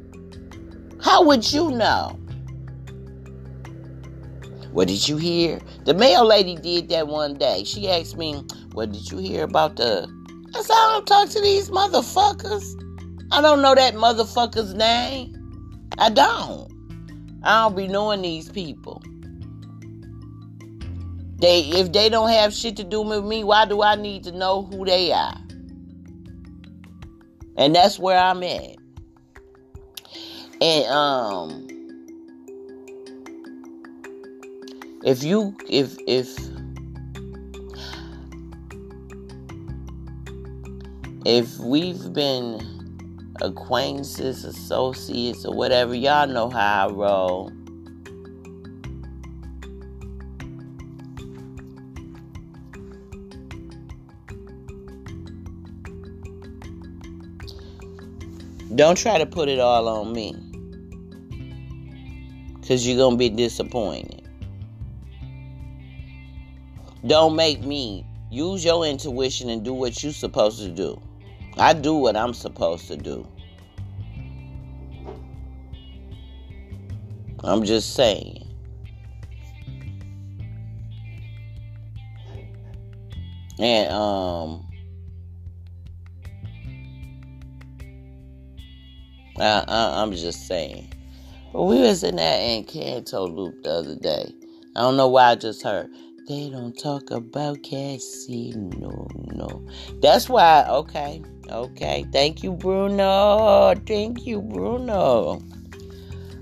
how 1.01 1.23
would 1.23 1.51
you 1.51 1.71
know? 1.71 2.19
What 4.73 4.89
did 4.89 5.07
you 5.07 5.17
hear? 5.17 5.59
The 5.85 5.93
mail 5.93 6.25
lady 6.25 6.55
did 6.55 6.89
that 6.89 7.07
one 7.07 7.35
day. 7.35 7.63
She 7.63 7.89
asked 7.89 8.17
me, 8.17 8.43
What 8.73 8.91
did 8.91 9.09
you 9.09 9.17
hear 9.17 9.43
about 9.45 9.77
the. 9.77 10.13
I 10.58 10.91
don't 10.94 11.06
talk 11.06 11.30
to 11.30 11.41
these 11.41 11.70
motherfuckers. 11.70 12.63
I 13.32 13.41
don't 13.41 13.62
know 13.62 13.76
that 13.76 13.96
motherfucker's 13.96 14.74
name. 14.74 15.36
I 15.98 16.10
don't. 16.10 16.72
I 17.44 17.63
don't 17.63 17.76
be 17.76 17.88
knowing 17.88 18.22
these 18.22 18.50
people. 18.50 19.02
They 21.39 21.62
if 21.62 21.91
they 21.91 22.10
don't 22.10 22.30
have 22.30 22.54
shit 22.54 22.78
to 22.78 22.84
do 22.84 23.02
with 23.02 23.26
me, 23.26 23.44
why 23.44 23.65
do 23.65 23.82
I 23.82 23.96
need 23.96 24.24
to 24.24 24.32
know 24.32 24.63
who 24.63 24.86
they 24.86 25.12
are? 25.12 25.38
And 27.58 27.76
that's 27.76 28.00
where 28.00 28.18
I'm 28.18 28.41
at. 28.44 28.78
And 30.62 30.86
um 30.88 31.68
if 35.04 35.24
you 35.24 35.56
if 35.70 35.98
if 36.08 36.36
if 41.25 41.57
we've 41.57 42.13
been 42.13 43.33
acquaintances, 43.41 44.45
associates, 44.45 45.43
or 45.43 45.55
whatever, 45.55 45.95
y'all 45.95 46.27
know 46.27 46.49
how 46.51 46.88
I 46.88 46.91
roll. 46.91 47.51
Don't 58.75 58.97
try 58.97 59.17
to 59.17 59.25
put 59.25 59.49
it 59.49 59.59
all 59.59 59.88
on 59.88 60.13
me. 60.13 60.35
Because 62.59 62.85
you're 62.85 62.97
going 62.97 63.13
to 63.13 63.17
be 63.17 63.29
disappointed. 63.29 64.27
Don't 67.07 67.35
make 67.35 67.61
me 67.61 68.05
use 68.29 68.63
your 68.65 68.85
intuition 68.85 69.49
and 69.49 69.63
do 69.63 69.73
what 69.73 70.03
you're 70.03 70.11
supposed 70.11 70.59
to 70.59 70.69
do. 70.69 71.01
I 71.58 71.74
do 71.74 71.96
what 71.96 72.15
I'm 72.15 72.34
supposed 72.34 72.88
to 72.89 72.98
do. 72.98 73.28
I'm 77.44 77.63
just 77.63 77.96
saying. 77.96 78.41
And 83.60 83.91
um 83.91 84.65
I, 89.38 89.63
I'm 90.02 90.12
just 90.12 90.48
saying. 90.48 90.94
But 91.52 91.63
we 91.63 91.80
was 91.80 92.04
in 92.04 92.18
that 92.18 92.39
Encanto 92.39 93.34
loop 93.34 93.63
the 93.63 93.72
other 93.72 93.96
day. 93.96 94.34
I 94.76 94.82
don't 94.82 94.98
know 94.98 95.08
why 95.08 95.32
I 95.32 95.36
just 95.36 95.62
heard. 95.62 95.89
They 96.27 96.49
don't 96.49 96.73
talk 96.73 97.11
about 97.11 97.61
Cassie. 97.61 98.53
no. 98.55 99.07
No. 99.33 99.63
That's 100.01 100.27
why, 100.27 100.65
okay, 100.67 101.21
okay. 101.49 102.03
Thank 102.11 102.41
you, 102.41 102.53
Bruno. 102.53 103.75
Thank 103.85 104.25
you, 104.25 104.41
Bruno. 104.41 105.39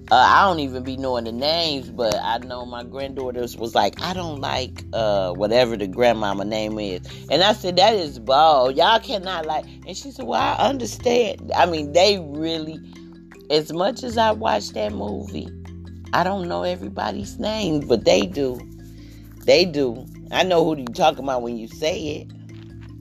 Uh, 0.09 0.15
I 0.15 0.43
don't 0.43 0.59
even 0.59 0.83
be 0.83 0.95
knowing 0.95 1.25
the 1.25 1.33
names, 1.33 1.89
but 1.89 2.15
I 2.15 2.37
know 2.37 2.65
my 2.65 2.83
granddaughters 2.83 3.57
was 3.57 3.75
like, 3.75 4.01
I 4.01 4.13
don't 4.13 4.39
like 4.39 4.85
uh, 4.93 5.33
whatever 5.33 5.75
the 5.75 5.87
grandmama 5.87 6.45
name 6.45 6.79
is. 6.79 7.01
And 7.29 7.43
I 7.43 7.51
said, 7.51 7.75
that 7.75 7.93
is 7.95 8.19
bald. 8.19 8.77
Y'all 8.77 8.99
cannot 8.99 9.45
like. 9.45 9.65
And 9.85 9.97
she 9.97 10.11
said, 10.11 10.25
well, 10.25 10.39
I 10.39 10.69
understand. 10.69 11.51
I 11.55 11.65
mean, 11.65 11.91
they 11.91 12.19
really, 12.19 12.79
as 13.49 13.73
much 13.73 14.03
as 14.03 14.17
I 14.17 14.31
watch 14.31 14.69
that 14.69 14.93
movie, 14.93 15.49
I 16.13 16.23
don't 16.23 16.47
know 16.47 16.63
everybody's 16.63 17.37
names, 17.37 17.83
but 17.83 18.05
they 18.05 18.25
do. 18.25 18.59
They 19.45 19.65
do. 19.65 20.05
I 20.31 20.43
know 20.43 20.63
who 20.63 20.77
you 20.77 20.85
talking 20.85 21.23
about 21.23 21.41
when 21.41 21.57
you 21.57 21.67
say 21.67 21.99
it. 22.17 22.31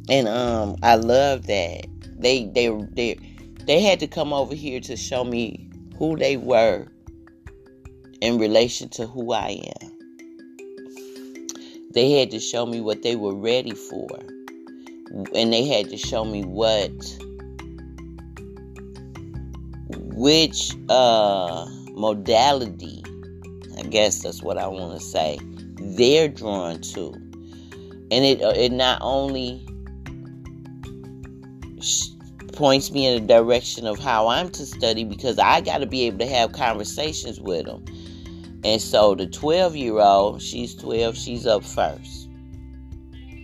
And 0.09 0.27
um, 0.27 0.77
I 0.83 0.97
love 0.97 1.47
that. 1.47 1.87
They 2.19 2.47
they 2.47 2.69
they 2.93 3.19
they 3.67 3.81
had 3.81 4.01
to 4.01 4.09
come 4.09 4.33
over 4.33 4.55
here 4.55 4.81
to 4.81 4.97
show 4.97 5.25
me 5.25 5.71
who 5.99 6.17
they 6.17 6.37
were 6.37 6.87
in 8.21 8.39
relation 8.39 8.89
to 8.91 9.07
who 9.07 9.33
I 9.33 9.63
am. 9.81 9.93
They 11.93 12.13
had 12.13 12.31
to 12.33 12.41
show 12.41 12.67
me 12.67 12.81
what 12.81 13.03
they 13.03 13.17
were 13.17 13.35
ready 13.35 13.75
for. 13.75 14.09
And 15.35 15.53
they 15.53 15.67
had 15.67 15.91
to 15.91 15.97
show 15.97 16.25
me 16.25 16.43
what 16.43 16.91
which 20.15 20.75
uh 20.89 21.67
modality 21.91 23.03
I 23.77 23.83
guess 23.83 24.23
that's 24.23 24.43
what 24.43 24.57
I 24.59 24.67
want 24.69 24.99
to 24.99 25.05
say 25.05 25.39
they're 25.97 26.29
drawn 26.29 26.81
to 26.81 27.13
and 28.11 28.25
it 28.25 28.43
uh, 28.43 28.53
it 28.57 28.73
not 28.73 28.99
only 29.01 29.67
points 32.53 32.91
me 32.93 33.07
in 33.07 33.23
a 33.23 33.27
direction 33.27 33.87
of 33.87 33.99
how 33.99 34.29
I'm 34.29 34.51
to 34.51 34.67
study 34.67 35.05
because 35.05 35.39
I 35.39 35.61
got 35.61 35.79
to 35.79 35.87
be 35.87 36.07
able 36.07 36.19
to 36.19 36.27
have 36.27 36.53
conversations 36.53 37.41
with 37.41 37.67
them 37.67 37.85
and 38.65 38.81
so 38.81 39.15
the 39.15 39.27
12 39.27 39.77
year 39.77 39.99
old, 39.99 40.41
she's 40.41 40.75
12, 40.77 41.17
she's 41.17 41.47
up 41.47 41.65
first. 41.65 42.29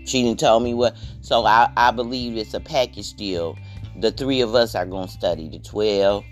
She 0.05 0.23
didn't 0.23 0.39
tell 0.39 0.61
me 0.61 0.75
what. 0.75 0.97
So 1.21 1.45
I, 1.45 1.71
I 1.77 1.91
believe 1.91 2.37
it's 2.37 2.55
a 2.55 2.61
package 2.61 3.15
deal. 3.15 3.59
The 4.01 4.13
three 4.13 4.41
of 4.41 4.55
us 4.55 4.75
are 4.75 4.87
going 4.87 5.09
to 5.09 5.13
study 5.13 5.49
the 5.49 5.59
12, 5.59 6.25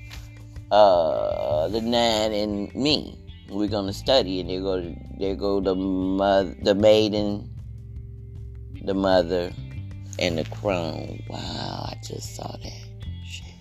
uh, 0.71 1.69
the 1.69 1.81
9, 1.81 2.33
and 2.33 2.75
me. 2.75 3.19
We're 3.51 3.69
going 3.69 3.87
to 3.87 3.93
study, 3.93 4.41
and 4.41 4.49
there 4.49 4.61
go, 4.61 4.95
there 5.19 5.35
go 5.35 5.61
the, 5.61 5.75
mother, 5.75 6.55
the 6.63 6.75
maiden, 6.75 7.51
the 8.83 8.95
mother, 8.95 9.53
and 10.19 10.39
the 10.39 10.45
crone. 10.45 11.23
Wow, 11.29 11.87
I 11.91 11.97
just 12.05 12.37
saw 12.37 12.51
that. 12.51 12.85
Shit. 13.27 13.55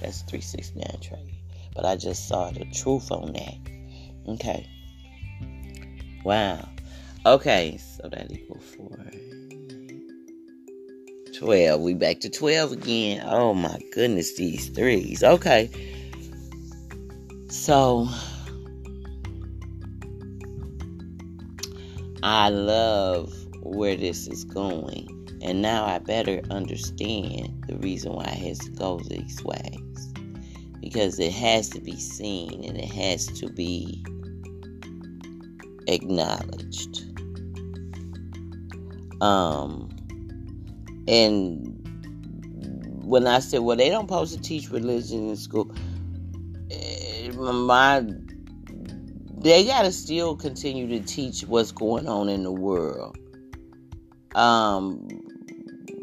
That's 0.00 0.22
369 0.22 1.00
triad. 1.00 1.28
But 1.74 1.86
I 1.86 1.96
just 1.96 2.28
saw 2.28 2.50
the 2.50 2.64
truth 2.66 3.10
on 3.10 3.32
that. 3.32 4.32
Okay. 4.34 4.68
Wow. 6.24 6.68
Okay, 7.24 7.78
so 7.78 8.08
that 8.08 8.30
equals 8.30 8.64
four. 8.76 8.98
12. 11.38 11.80
We 11.80 11.94
back 11.94 12.20
to 12.20 12.30
12 12.30 12.72
again. 12.72 13.22
Oh 13.26 13.54
my 13.54 13.78
goodness, 13.92 14.36
these 14.36 14.68
threes. 14.68 15.22
Okay. 15.22 15.70
So 17.48 18.08
I 22.22 22.50
love 22.50 23.32
where 23.62 23.96
this 23.96 24.26
is 24.28 24.44
going. 24.44 25.08
And 25.42 25.60
now 25.60 25.84
I 25.84 25.98
better 25.98 26.40
understand 26.50 27.64
the 27.66 27.76
reason 27.78 28.12
why 28.12 28.24
it 28.24 28.38
has 28.38 28.58
to 28.60 28.70
go 28.70 29.00
these 29.08 29.42
ways. 29.42 30.12
Because 30.80 31.18
it 31.18 31.32
has 31.32 31.68
to 31.70 31.80
be 31.80 31.96
seen 31.96 32.64
and 32.64 32.78
it 32.78 32.90
has 32.90 33.26
to 33.26 33.48
be 33.50 34.04
acknowledged. 35.88 37.04
Um, 39.20 39.88
and 41.08 41.78
when 43.04 43.26
I 43.26 43.40
said, 43.40 43.60
well, 43.60 43.76
they 43.76 43.88
don't 43.88 44.08
supposed 44.08 44.34
to 44.36 44.40
teach 44.40 44.70
religion 44.70 45.28
in 45.28 45.36
school, 45.36 45.72
eh, 46.70 47.30
my 47.32 48.04
they 49.42 49.64
gotta 49.64 49.92
still 49.92 50.36
continue 50.36 50.86
to 50.88 51.00
teach 51.00 51.42
what's 51.42 51.72
going 51.72 52.06
on 52.06 52.28
in 52.28 52.44
the 52.44 52.52
world. 52.52 53.16
Um, 54.34 55.08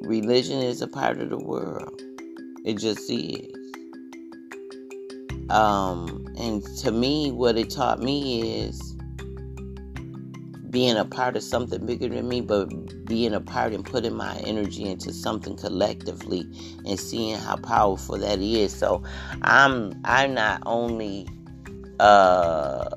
religion 0.02 0.60
is 0.60 0.82
a 0.82 0.88
part 0.88 1.20
of 1.20 1.30
the 1.30 1.38
world. 1.38 2.02
It 2.66 2.78
just 2.78 3.10
is. 3.10 3.56
Um, 5.50 6.28
and 6.38 6.64
to 6.80 6.92
me, 6.92 7.32
what 7.32 7.58
it 7.58 7.70
taught 7.70 8.02
me 8.02 8.62
is 8.62 8.96
being 10.70 10.98
a 10.98 11.06
part 11.06 11.36
of 11.36 11.42
something 11.42 11.86
bigger 11.86 12.08
than 12.10 12.28
me, 12.28 12.42
but 12.42 12.68
being 13.06 13.34
a 13.34 13.42
part 13.42 13.74
and 13.74 13.84
putting 13.84 14.14
my 14.14 14.36
energy 14.40 14.84
into 14.84 15.12
something 15.12 15.56
collectively 15.56 16.42
and 16.86 17.00
seeing 17.00 17.38
how 17.38 17.56
powerful 17.56 18.18
that 18.18 18.40
is. 18.40 18.76
So 18.76 19.02
I'm 19.42 20.00
I'm 20.06 20.36
not 20.36 20.62
only 20.66 21.28
uh 22.00 22.88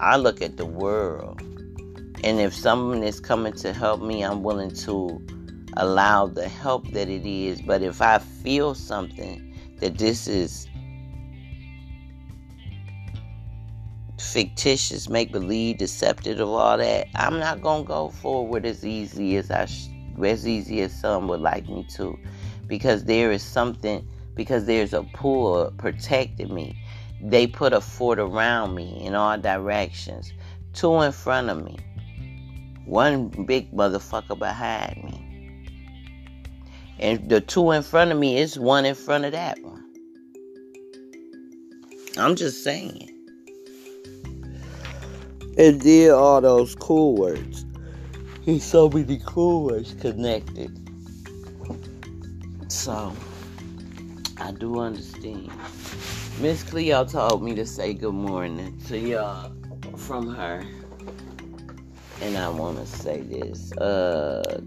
I 0.00 0.16
look 0.16 0.40
at 0.40 0.56
the 0.56 0.66
world 0.66 1.42
and 2.22 2.38
if 2.38 2.54
someone 2.54 3.02
is 3.02 3.18
coming 3.20 3.52
to 3.54 3.72
help 3.72 4.02
me, 4.02 4.22
I'm 4.22 4.42
willing 4.42 4.74
to 4.76 5.22
allow 5.76 6.26
the 6.26 6.48
help 6.48 6.90
that 6.92 7.08
it 7.08 7.24
is. 7.24 7.62
But 7.62 7.82
if 7.82 8.02
I 8.02 8.18
feel 8.18 8.74
something 8.74 9.54
that 9.78 9.96
this 9.96 10.26
is 10.26 10.66
fictitious, 14.18 15.08
make 15.08 15.32
believe, 15.32 15.78
deceptive 15.78 16.40
of 16.40 16.48
all 16.48 16.78
that, 16.78 17.06
I'm 17.14 17.38
not 17.38 17.62
gonna 17.62 17.84
go 17.84 18.10
forward 18.10 18.66
as 18.66 18.84
easy 18.84 19.36
as 19.36 19.50
I 19.50 19.66
sh- 19.66 19.88
as 20.22 20.46
easy 20.46 20.82
as 20.82 20.98
some 20.98 21.28
would 21.28 21.40
like 21.40 21.66
me 21.68 21.86
to, 21.96 22.18
because 22.66 23.04
there 23.04 23.32
is 23.32 23.42
something, 23.42 24.06
because 24.34 24.66
there's 24.66 24.92
a 24.92 25.02
pull 25.14 25.72
protecting 25.78 26.54
me. 26.54 26.79
They 27.22 27.46
put 27.46 27.72
a 27.72 27.80
fort 27.80 28.18
around 28.18 28.74
me 28.74 29.04
in 29.04 29.14
all 29.14 29.38
directions, 29.38 30.32
two 30.72 31.00
in 31.00 31.12
front 31.12 31.50
of 31.50 31.62
me, 31.64 31.78
one 32.84 33.28
big 33.46 33.72
motherfucker 33.72 34.38
behind 34.38 35.04
me. 35.04 35.26
And 36.98 37.28
the 37.28 37.40
two 37.40 37.70
in 37.70 37.82
front 37.82 38.12
of 38.12 38.18
me 38.18 38.38
is 38.38 38.58
one 38.58 38.84
in 38.84 38.94
front 38.94 39.24
of 39.24 39.32
that 39.32 39.62
one. 39.62 39.84
I'm 42.16 42.36
just 42.36 42.62
saying 42.64 43.10
and 45.60 45.80
did 45.80 46.10
all 46.10 46.40
those 46.40 46.74
cool 46.74 47.14
words. 47.14 47.66
He's 48.42 48.64
so 48.64 48.88
many 48.88 49.20
cool 49.26 49.64
words 49.64 49.94
connected. 50.00 50.74
So, 52.68 53.12
I 54.38 54.52
do 54.52 54.80
understand. 54.80 55.50
Miss 56.38 56.62
Cleo 56.62 57.04
told 57.04 57.42
me 57.42 57.54
to 57.54 57.66
say 57.66 57.94
good 57.94 58.14
morning 58.14 58.78
to 58.88 58.98
y'all 58.98 59.52
from 59.96 60.34
her. 60.34 60.64
And 62.22 62.36
I 62.36 62.48
want 62.48 62.78
to 62.78 62.86
say 62.86 63.20
this. 63.22 63.72
Uh, 63.72 64.60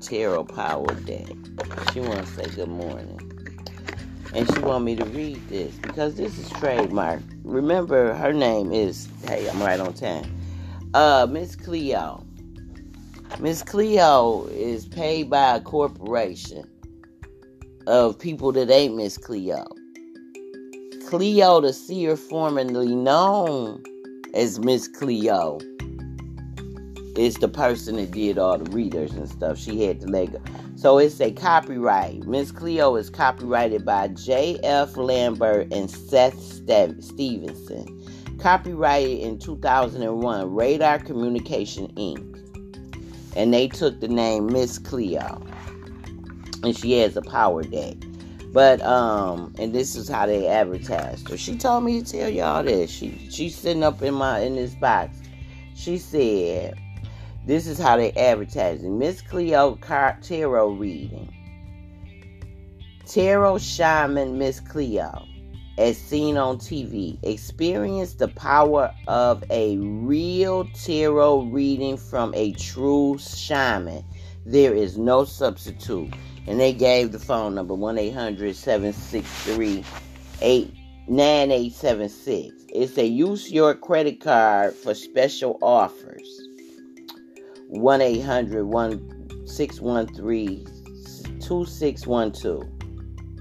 Tarot 0.00 0.44
Power 0.44 0.94
Day. 0.94 1.26
She 1.92 2.00
want 2.00 2.20
to 2.20 2.26
say 2.26 2.48
good 2.54 2.68
morning. 2.68 3.20
and 4.32 4.48
she 4.52 4.60
want 4.60 4.84
me 4.84 4.96
to 4.96 5.04
read 5.06 5.48
this 5.48 5.74
because 5.76 6.16
this 6.16 6.38
is 6.38 6.48
trademark. 6.50 7.20
Remember, 7.44 8.14
her 8.14 8.32
name 8.32 8.72
is 8.72 9.08
hey, 9.26 9.48
I'm 9.48 9.62
right 9.62 9.80
on 9.80 9.92
time. 9.94 10.36
Uh, 10.94 11.26
Miss 11.30 11.56
Cleo. 11.56 12.24
Miss 13.38 13.62
Cleo 13.62 14.46
is 14.48 14.86
paid 14.86 15.30
by 15.30 15.56
a 15.56 15.60
corporation 15.60 16.64
of 17.86 18.18
people 18.18 18.52
that 18.52 18.70
ain't 18.70 18.96
Miss 18.96 19.18
Cleo. 19.18 19.66
Cleo 21.10 21.60
the 21.60 21.72
seer, 21.72 22.16
formerly 22.16 22.94
known 22.94 23.82
as 24.32 24.60
Miss 24.60 24.86
Cleo, 24.86 25.58
is 27.16 27.34
the 27.38 27.48
person 27.48 27.96
that 27.96 28.12
did 28.12 28.38
all 28.38 28.58
the 28.58 28.70
readers 28.70 29.10
and 29.14 29.28
stuff. 29.28 29.58
She 29.58 29.82
had 29.82 30.00
the 30.02 30.06
Lego. 30.06 30.40
So 30.76 30.98
it's 30.98 31.20
a 31.20 31.32
copyright. 31.32 32.28
Miss 32.28 32.52
Cleo 32.52 32.94
is 32.94 33.10
copyrighted 33.10 33.84
by 33.84 34.06
J.F. 34.06 34.96
Lambert 34.96 35.72
and 35.72 35.90
Seth 35.90 36.40
Stevenson. 36.40 38.06
Copyrighted 38.38 39.18
in 39.18 39.40
2001, 39.40 40.54
Radar 40.54 41.00
Communication 41.00 41.88
Inc. 41.96 43.34
And 43.34 43.52
they 43.52 43.66
took 43.66 43.98
the 43.98 44.06
name 44.06 44.46
Miss 44.46 44.78
Cleo. 44.78 45.44
And 46.62 46.78
she 46.78 46.92
has 47.00 47.16
a 47.16 47.22
power 47.22 47.64
deck. 47.64 47.96
But 48.52 48.80
um, 48.82 49.54
and 49.58 49.72
this 49.72 49.94
is 49.94 50.08
how 50.08 50.26
they 50.26 50.48
advertised 50.48 51.28
her. 51.28 51.36
She 51.36 51.56
told 51.56 51.84
me 51.84 52.02
to 52.02 52.12
tell 52.12 52.28
y'all 52.28 52.64
this. 52.64 52.90
She 52.90 53.28
she's 53.30 53.56
sitting 53.56 53.84
up 53.84 54.02
in 54.02 54.14
my 54.14 54.40
in 54.40 54.56
this 54.56 54.74
box. 54.74 55.16
She 55.76 55.98
said, 55.98 56.78
this 57.46 57.66
is 57.66 57.78
how 57.78 57.96
they 57.96 58.12
advertise 58.12 58.82
it. 58.82 58.90
Miss 58.90 59.22
Cleo 59.22 59.76
Tarot 59.76 60.72
reading. 60.72 61.34
Tarot 63.06 63.58
Shaman 63.58 64.38
Miss 64.38 64.60
Cleo, 64.60 65.26
as 65.78 65.96
seen 65.96 66.36
on 66.36 66.58
TV, 66.58 67.18
experience 67.24 68.14
the 68.14 68.28
power 68.28 68.94
of 69.08 69.42
a 69.50 69.78
real 69.78 70.64
tarot 70.74 71.44
reading 71.46 71.96
from 71.96 72.32
a 72.34 72.52
true 72.52 73.16
shaman. 73.18 74.04
There 74.44 74.74
is 74.74 74.98
no 74.98 75.24
substitute. 75.24 76.12
And 76.46 76.58
they 76.58 76.72
gave 76.72 77.12
the 77.12 77.18
phone 77.18 77.54
number 77.54 77.74
1 77.74 77.98
800 77.98 78.56
763 78.56 79.84
9876. 81.08 82.64
It's 82.68 82.96
a 82.96 83.04
use 83.04 83.50
your 83.50 83.74
credit 83.74 84.20
card 84.20 84.74
for 84.74 84.94
special 84.94 85.58
offers. 85.60 86.40
1 87.68 88.00
800 88.00 89.48
613 89.48 90.66
2612. 91.40 92.62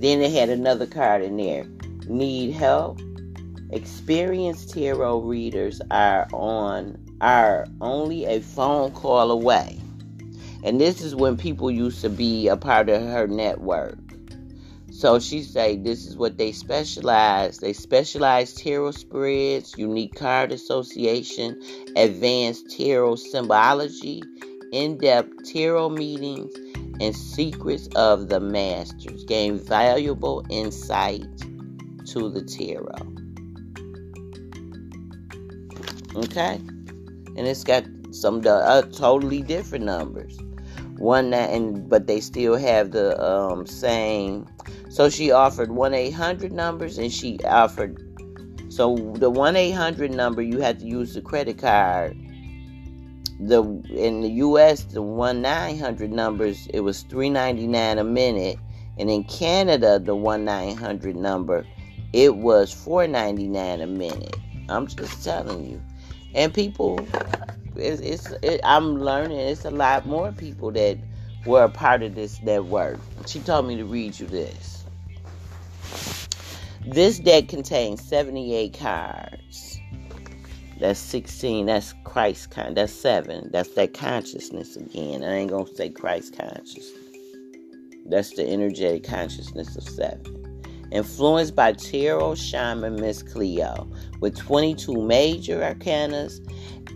Then 0.00 0.20
they 0.20 0.30
had 0.30 0.48
another 0.48 0.86
card 0.86 1.22
in 1.22 1.36
there. 1.36 1.66
Need 2.06 2.52
help? 2.52 3.00
Experienced 3.70 4.72
tarot 4.72 5.20
readers 5.20 5.80
are 5.90 6.28
on 6.32 6.98
are 7.20 7.66
only 7.80 8.26
a 8.26 8.40
phone 8.40 8.92
call 8.92 9.30
away. 9.30 9.80
And 10.62 10.80
this 10.80 11.00
is 11.00 11.14
when 11.14 11.36
people 11.36 11.70
used 11.70 12.00
to 12.02 12.10
be 12.10 12.48
a 12.48 12.56
part 12.56 12.88
of 12.88 13.02
her 13.02 13.26
network. 13.26 13.98
So 14.90 15.18
she 15.18 15.42
say 15.42 15.76
this 15.76 16.06
is 16.06 16.16
what 16.16 16.38
they 16.38 16.52
specialize. 16.52 17.58
They 17.58 17.72
specialize 17.72 18.54
tarot 18.54 18.92
spreads, 18.92 19.76
unique 19.76 20.14
card 20.14 20.52
association, 20.52 21.60
advanced 21.96 22.70
tarot 22.76 23.16
symbology, 23.16 24.22
in-depth 24.72 25.52
tarot 25.52 25.90
meetings, 25.90 26.54
and 27.00 27.14
secrets 27.14 27.88
of 27.94 28.28
the 28.28 28.40
masters. 28.40 29.24
Gain 29.24 29.58
valuable 29.58 30.44
insight 30.48 31.26
to 32.06 32.30
the 32.30 32.42
tarot. 32.42 33.12
Okay? 36.16 36.60
and 37.36 37.46
it's 37.46 37.64
got 37.64 37.84
some 38.10 38.42
uh, 38.46 38.82
totally 38.82 39.42
different 39.42 39.84
numbers. 39.84 40.38
One 40.96 41.30
that 41.30 41.50
and 41.50 41.88
but 41.88 42.06
they 42.06 42.20
still 42.20 42.56
have 42.56 42.92
the 42.92 43.22
um, 43.22 43.66
same. 43.66 44.46
So 44.88 45.10
she 45.10 45.30
offered 45.30 45.70
one 45.70 45.92
eight 45.92 46.12
hundred 46.12 46.52
numbers, 46.52 46.96
and 46.96 47.12
she 47.12 47.38
offered. 47.44 48.02
So 48.70 48.96
the 49.16 49.28
one 49.28 49.56
eight 49.56 49.72
hundred 49.72 50.12
number 50.12 50.40
you 50.40 50.60
had 50.60 50.78
to 50.80 50.86
use 50.86 51.12
the 51.12 51.20
credit 51.20 51.58
card. 51.58 52.16
The 53.38 53.62
in 53.90 54.22
the 54.22 54.30
U.S. 54.30 54.84
the 54.84 55.02
one 55.02 55.42
nine 55.42 55.78
hundred 55.78 56.10
numbers 56.10 56.68
it 56.72 56.80
was 56.80 57.02
three 57.02 57.30
ninety 57.30 57.66
nine 57.66 57.98
a 57.98 58.04
minute, 58.04 58.58
and 58.98 59.10
in 59.10 59.24
Canada 59.24 59.98
the 59.98 60.14
one 60.14 60.44
nine 60.44 60.76
hundred 60.76 61.16
number 61.16 61.66
it 62.12 62.36
was 62.36 62.72
four 62.72 63.06
ninety 63.06 63.48
nine 63.48 63.80
a 63.80 63.86
minute. 63.86 64.36
I'm 64.68 64.86
just 64.86 65.22
telling 65.22 65.64
you 65.64 65.80
and 66.36 66.52
people 66.54 67.00
it's, 67.76 68.00
it's 68.00 68.30
it, 68.42 68.60
i'm 68.62 68.98
learning 69.00 69.38
it's 69.38 69.64
a 69.64 69.70
lot 69.70 70.06
more 70.06 70.30
people 70.32 70.70
that 70.70 70.98
were 71.46 71.64
a 71.64 71.68
part 71.68 72.02
of 72.02 72.14
this 72.14 72.40
network 72.42 72.98
she 73.26 73.40
told 73.40 73.66
me 73.66 73.76
to 73.76 73.84
read 73.84 74.18
you 74.18 74.26
this 74.26 74.84
this 76.86 77.18
deck 77.18 77.48
contains 77.48 78.06
78 78.06 78.78
cards 78.78 79.65
that's 80.78 80.98
16 81.00 81.66
that's 81.66 81.94
christ 82.04 82.50
kind 82.50 82.76
that's 82.76 82.92
7 82.92 83.50
that's 83.52 83.70
that 83.70 83.94
consciousness 83.94 84.76
again. 84.76 85.24
I 85.24 85.36
ain't 85.36 85.50
gonna 85.50 85.66
say 85.74 85.90
christ 85.90 86.36
consciousness. 86.36 86.92
That's 88.06 88.34
the 88.34 88.48
energetic 88.48 89.04
consciousness 89.04 89.76
of 89.76 89.82
7 89.82 90.45
influenced 90.96 91.54
by 91.54 91.72
tarot 91.72 92.34
shaman 92.34 92.96
Miss 92.96 93.22
Cleo, 93.22 93.88
with 94.20 94.36
22 94.38 94.94
major 94.94 95.60
arcanas 95.60 96.40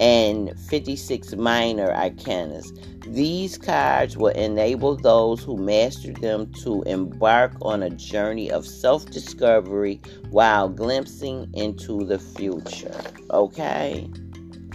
and 0.00 0.58
56 0.68 1.34
minor 1.36 1.88
arcanas. 1.92 2.72
These 3.06 3.58
cards 3.58 4.16
will 4.16 4.28
enable 4.28 4.96
those 4.96 5.42
who 5.42 5.56
master 5.56 6.12
them 6.12 6.52
to 6.62 6.82
embark 6.82 7.54
on 7.62 7.82
a 7.82 7.90
journey 7.90 8.50
of 8.50 8.66
self 8.66 9.06
discovery 9.06 10.00
while 10.30 10.68
glimpsing 10.68 11.50
into 11.54 12.04
the 12.04 12.18
future. 12.18 13.00
Okay? 13.30 14.08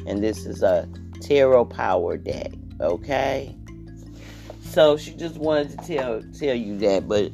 And 0.06 0.24
this 0.24 0.46
is 0.46 0.62
a 0.62 0.88
tarot 1.22 1.66
power 1.66 2.18
deck. 2.18 2.52
Okay? 2.82 3.56
So 4.62 4.98
she 4.98 5.12
just 5.12 5.38
wanted 5.38 5.70
to 5.70 5.78
tell 5.78 6.22
tell 6.38 6.56
you 6.56 6.78
that, 6.80 7.08
but 7.08 7.32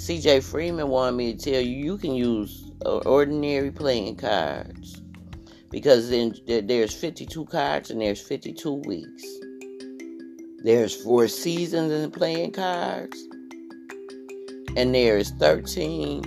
CJ 0.00 0.42
Freeman 0.42 0.88
wanted 0.88 1.16
me 1.18 1.34
to 1.34 1.50
tell 1.52 1.60
you 1.60 1.76
you 1.76 1.98
can 1.98 2.14
use 2.14 2.72
uh, 2.86 3.00
ordinary 3.00 3.70
playing 3.70 4.16
cards 4.16 5.02
because 5.70 6.08
then 6.08 6.34
there's 6.46 6.94
52 6.94 7.44
cards 7.44 7.90
and 7.90 8.00
there's 8.00 8.22
52 8.22 8.72
weeks. 8.86 9.24
There's 10.64 10.96
four 11.04 11.28
seasons 11.28 11.92
in 11.92 12.10
playing 12.10 12.52
cards, 12.52 13.14
and 14.74 14.94
there's 14.94 15.32
13 15.32 16.22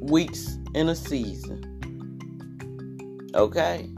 weeks 0.00 0.56
in 0.74 0.88
a 0.88 0.96
season. 0.96 1.60
Okay? 3.34 3.90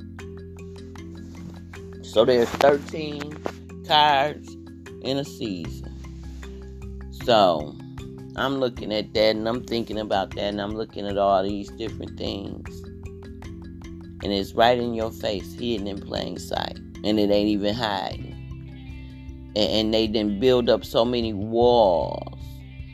So 2.03 2.25
there's 2.25 2.49
13 2.49 3.85
cards 3.87 4.57
in 5.03 5.19
a 5.19 5.25
season. 5.25 5.95
So 7.23 7.77
I'm 8.37 8.59
looking 8.59 8.93
at 8.93 9.13
that 9.15 9.37
and 9.37 9.49
I'm 9.49 9.65
thinking 9.65 9.99
about 9.99 10.35
that 10.37 10.45
and 10.45 10.61
I'm 10.61 10.75
looking 10.75 11.07
at 11.07 11.19
all 11.19 11.43
these 11.43 11.69
different 11.71 12.19
things. 12.19 12.69
And 14.23 14.33
it's 14.33 14.53
right 14.55 14.79
in 14.79 14.95
your 14.95 15.11
face, 15.11 15.55
hidden 15.55 15.87
in 15.87 16.01
plain 16.01 16.39
sight. 16.39 16.79
And 17.03 17.19
it 17.19 17.31
ain't 17.31 17.49
even 17.49 17.75
hiding. 17.75 18.37
And, 19.57 19.71
and 19.71 19.95
they 19.95 20.07
didn't 20.07 20.41
build 20.41 20.69
up 20.69 20.85
so 20.85 21.05
many 21.05 21.33
walls. 21.33 22.39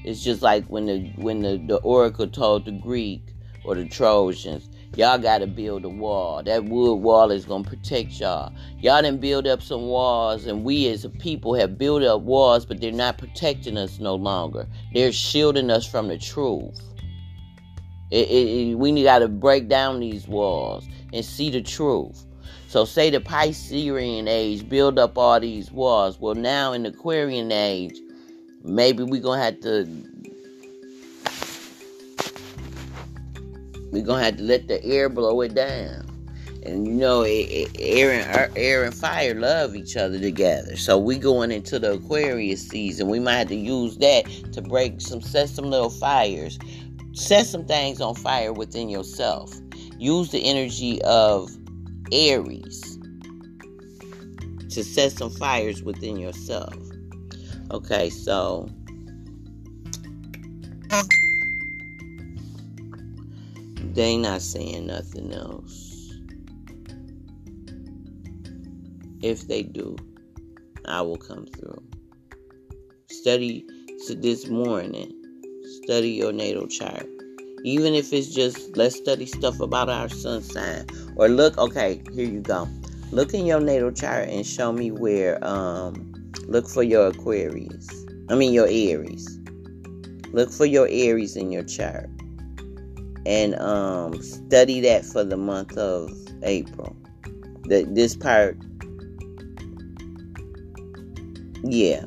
It's 0.05 0.22
just 0.22 0.40
like 0.40 0.64
when 0.66 0.87
the 0.87 1.12
when 1.16 1.42
the, 1.42 1.59
the 1.66 1.77
oracle 1.79 2.29
told 2.29 2.64
the 2.64 2.70
Greek 2.70 3.22
or 3.64 3.75
the 3.75 3.88
Trojans, 3.88 4.70
Y'all 4.94 5.18
got 5.18 5.38
to 5.38 5.46
build 5.46 5.85
a 5.85 5.88
wall. 5.88 6.42
That 6.42 6.64
wood 6.64 6.94
wall 6.96 7.31
is 7.31 7.44
going 7.44 7.64
to 7.64 7.70
protect 7.70 8.12
y'all. 8.12 8.53
Y'all 8.79 9.03
didn't 9.03 9.20
build 9.20 9.46
up 9.46 9.61
some 9.61 9.88
walls, 9.88 10.46
and 10.46 10.64
we 10.64 10.88
as 10.88 11.05
a 11.05 11.11
people 11.11 11.55
have 11.55 11.77
built 11.77 12.03
up 12.03 12.22
walls, 12.22 12.64
but 12.64 12.81
they're 12.81 12.92
not 12.92 13.18
protecting 13.18 13.77
us 13.77 13.99
no 13.99 14.14
longer. 14.14 14.66
They're 14.94 15.12
shielding 15.12 15.70
us 15.70 15.87
from 15.87 16.09
the 16.09 16.16
truth. 16.16 16.81
It, 18.11 18.29
it, 18.29 18.70
it, 18.70 18.75
we 18.77 19.03
got 19.03 19.18
to 19.18 19.29
break 19.29 19.68
down 19.68 20.01
these 20.01 20.29
walls 20.29 20.87
and 21.12 21.25
see 21.25 21.51
the 21.51 21.61
truth. 21.61 22.25
So, 22.68 22.85
say 22.85 23.11
the 23.11 23.20
Piscean 23.20 24.29
age 24.29 24.68
build 24.68 24.99
up 24.99 25.18
all 25.18 25.40
these 25.40 25.70
walls. 25.70 26.18
Well, 26.18 26.35
now 26.35 26.72
in 26.72 26.85
the 26.85 26.88
Aquarian 26.90 27.53
age, 27.53 27.96
maybe 28.64 29.03
we're 29.03 29.20
going 29.20 29.38
to 29.38 29.44
have 29.44 29.61
to 29.61 30.26
we're 33.97 34.05
gonna 34.05 34.25
have 34.25 34.37
to 34.37 34.43
let 34.43 34.69
the 34.69 34.85
air 34.85 35.09
blow 35.09 35.41
it 35.41 35.55
down. 35.55 36.05
And 36.65 36.87
you 36.87 36.95
know, 36.95 37.23
air 37.23 38.13
and 38.13 38.57
air 38.57 38.85
and 38.85 38.95
fire 38.95 39.35
love 39.35 39.75
each 39.75 39.97
other 39.97 40.19
together. 40.19 40.77
So 40.77 40.99
we 40.99 41.17
going 41.17 41.51
into 41.51 41.79
the 41.79 41.95
Aquarius 41.95 42.69
season. 42.69 43.09
We 43.09 43.21
might 43.21 43.37
have 43.37 43.49
to 43.49 43.55
use 43.55 43.97
that 43.99 44.25
to 44.53 44.61
break 44.61 45.01
some 45.01 45.23
set 45.23 45.49
some 45.49 45.71
little 45.71 45.89
fires, 45.89 46.59
set 47.15 47.47
some 47.47 47.65
things 47.65 48.03
on 48.03 48.15
fire 48.17 48.53
within 48.53 48.91
yourself. 48.91 49.55
Use 49.99 50.31
the 50.31 50.45
energy 50.45 51.01
of 51.03 51.51
Aries 52.13 52.99
to 54.71 54.85
set 54.85 55.13
some 55.13 55.31
fires 55.31 55.83
within 55.83 56.19
yourself. 56.19 56.75
Okay, 57.71 58.11
so 58.11 58.69
they 63.77 64.17
not 64.17 64.43
saying 64.43 64.87
nothing 64.87 65.33
else. 65.33 66.12
If 69.23 69.49
they 69.49 69.62
do, 69.62 69.97
I 70.87 71.03
will 71.03 71.17
come 71.17 71.47
through. 71.47 71.83
Study 73.09 73.67
to 74.07 74.15
this 74.15 74.49
morning. 74.49 75.12
Study 75.83 76.11
your 76.11 76.33
natal 76.33 76.69
chart. 76.69 77.07
Even 77.65 77.95
if 77.95 78.12
it's 78.12 78.33
just 78.33 78.77
let's 78.77 78.97
study 78.97 79.27
stuff 79.27 79.59
about 79.61 79.89
our 79.89 80.09
sun 80.09 80.43
sign. 80.43 80.87
Or 81.17 81.29
look, 81.29 81.59
okay, 81.59 82.03
here 82.12 82.27
you 82.27 82.41
go. 82.41 82.69
Look 83.11 83.35
in 83.35 83.47
your 83.47 83.61
natal 83.61 83.93
chart 83.93 84.29
and 84.29 84.47
show 84.47 84.73
me 84.73 84.91
where 84.91 85.45
um 85.45 86.12
look 86.47 86.69
for 86.69 86.83
your 86.83 87.09
Aquarius. 87.09 87.89
I 88.29 88.35
mean 88.35 88.53
your 88.53 88.69
Aries. 88.69 89.41
Look 90.33 90.53
for 90.53 90.67
your 90.67 90.87
Aries 90.89 91.37
in 91.37 91.51
your 91.51 91.65
chart 91.65 92.11
and 93.27 93.59
um, 93.59 94.23
study 94.23 94.81
that 94.81 95.05
for 95.05 95.25
the 95.25 95.37
month 95.37 95.77
of 95.77 96.12
April. 96.45 96.97
The, 97.65 97.83
this 97.91 98.15
part, 98.15 98.57
yeah, 101.65 102.05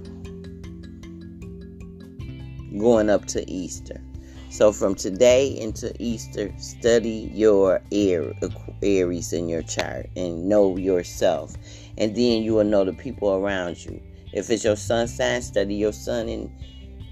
going 2.79 3.10
up 3.10 3.25
to 3.25 3.51
Easter. 3.51 4.01
So 4.49 4.71
from 4.71 4.95
today 4.95 5.47
into 5.47 5.93
Easter, 5.99 6.53
study 6.58 7.29
your 7.34 7.82
Aries 7.91 9.34
in 9.34 9.49
your 9.49 9.62
chart 9.62 10.10
and 10.15 10.47
know 10.47 10.77
yourself. 10.77 11.53
And 11.97 12.15
then 12.15 12.43
you 12.43 12.53
will 12.53 12.63
know 12.63 12.86
the 12.86 12.93
people 12.93 13.34
around 13.34 13.84
you. 13.84 14.01
If 14.32 14.49
it's 14.49 14.63
your 14.63 14.77
sun 14.77 15.10
sign, 15.10 15.41
study 15.41 15.75
your 15.75 15.91
sun 15.91 16.29
in 16.29 16.49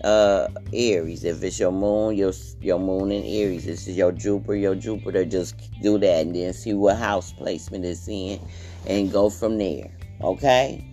uh 0.03 0.47
Aries. 0.73 1.23
If 1.23 1.43
it's 1.43 1.59
your 1.59 1.71
moon, 1.71 2.15
your 2.15 2.33
your 2.61 2.79
moon 2.79 3.11
in 3.11 3.23
Aries. 3.23 3.65
This 3.65 3.87
is 3.87 3.97
your 3.97 4.11
Jupiter, 4.11 4.55
your 4.55 4.75
Jupiter. 4.75 5.25
Just 5.25 5.55
do 5.81 5.97
that 5.97 6.25
and 6.25 6.35
then 6.35 6.53
see 6.53 6.73
what 6.73 6.97
house 6.97 7.33
placement 7.33 7.85
is 7.85 8.07
in 8.07 8.39
and 8.85 9.11
go 9.11 9.29
from 9.29 9.57
there. 9.57 9.91
Okay? 10.21 10.83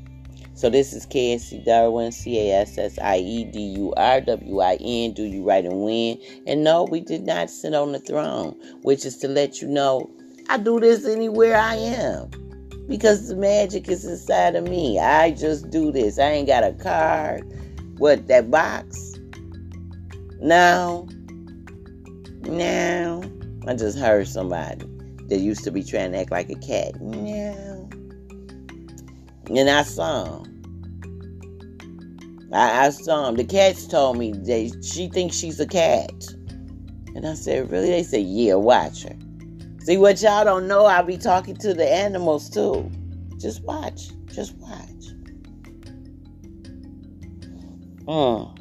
So 0.56 0.70
this 0.70 0.92
is 0.92 1.04
Cassie 1.04 1.64
Durwin, 1.66 2.12
C-A-S-S-I-E-D-U-R-W-I-N. 2.12 5.12
Do 5.12 5.24
you 5.24 5.42
right 5.42 5.64
and 5.64 5.80
win? 5.80 6.20
And 6.46 6.62
no, 6.62 6.84
we 6.84 7.00
did 7.00 7.26
not 7.26 7.50
sit 7.50 7.74
on 7.74 7.90
the 7.90 7.98
throne, 7.98 8.54
which 8.82 9.04
is 9.04 9.16
to 9.18 9.26
let 9.26 9.60
you 9.60 9.66
know 9.66 10.08
I 10.48 10.58
do 10.58 10.78
this 10.78 11.06
anywhere 11.06 11.56
I 11.56 11.74
am. 11.74 12.30
Because 12.86 13.28
the 13.28 13.36
magic 13.36 13.88
is 13.88 14.04
inside 14.04 14.54
of 14.54 14.64
me. 14.64 15.00
I 15.00 15.32
just 15.32 15.70
do 15.70 15.90
this. 15.90 16.18
I 16.18 16.30
ain't 16.30 16.46
got 16.46 16.62
a 16.62 16.74
card 16.74 17.50
what, 17.98 18.26
that 18.28 18.50
box? 18.50 19.18
No. 20.40 21.08
No. 22.42 23.22
I 23.66 23.74
just 23.74 23.98
heard 23.98 24.28
somebody 24.28 24.84
that 25.28 25.38
used 25.38 25.64
to 25.64 25.70
be 25.70 25.82
trying 25.82 26.12
to 26.12 26.18
act 26.18 26.30
like 26.30 26.50
a 26.50 26.56
cat. 26.56 27.00
No. 27.00 27.88
And 29.48 29.70
I 29.70 29.82
saw 29.82 30.42
him. 30.42 30.54
I, 32.52 32.86
I 32.86 32.90
saw 32.90 33.28
him. 33.28 33.36
The 33.36 33.44
cats 33.44 33.86
told 33.86 34.18
me 34.18 34.32
that 34.32 34.84
she 34.84 35.08
thinks 35.08 35.36
she's 35.36 35.58
a 35.60 35.66
cat. 35.66 36.12
And 37.14 37.26
I 37.26 37.34
said, 37.34 37.70
Really? 37.70 37.90
They 37.90 38.02
said, 38.02 38.22
Yeah, 38.22 38.54
watch 38.54 39.02
her. 39.02 39.16
See 39.80 39.98
what 39.98 40.22
y'all 40.22 40.44
don't 40.44 40.66
know, 40.66 40.86
I'll 40.86 41.04
be 41.04 41.18
talking 41.18 41.56
to 41.56 41.74
the 41.74 41.86
animals 41.86 42.48
too. 42.48 42.90
Just 43.38 43.62
watch. 43.64 44.08
Just 44.26 44.54
watch. 44.56 44.93
Mm. 48.06 48.58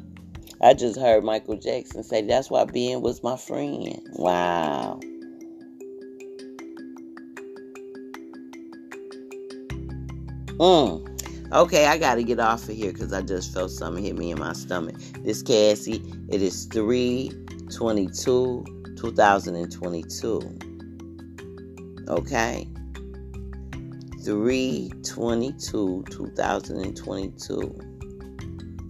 I 0.60 0.72
just 0.72 0.98
heard 0.98 1.24
Michael 1.24 1.56
Jackson 1.56 2.02
say 2.02 2.22
that's 2.22 2.50
why 2.50 2.64
Ben 2.64 3.02
was 3.02 3.22
my 3.22 3.36
friend. 3.36 4.00
Wow. 4.12 4.98
Mm. 10.58 11.52
Okay, 11.52 11.86
I 11.86 11.98
got 11.98 12.14
to 12.14 12.22
get 12.22 12.40
off 12.40 12.68
of 12.68 12.74
here 12.74 12.92
because 12.92 13.12
I 13.12 13.20
just 13.22 13.52
felt 13.52 13.70
something 13.70 14.02
hit 14.02 14.16
me 14.16 14.30
in 14.30 14.38
my 14.38 14.54
stomach. 14.54 14.96
This 15.22 15.42
Cassie, 15.42 16.02
it 16.28 16.40
is 16.40 16.64
322 16.66 18.64
2022. 18.96 20.58
Okay? 22.08 22.68
322 24.24 26.04
2022 26.10 27.93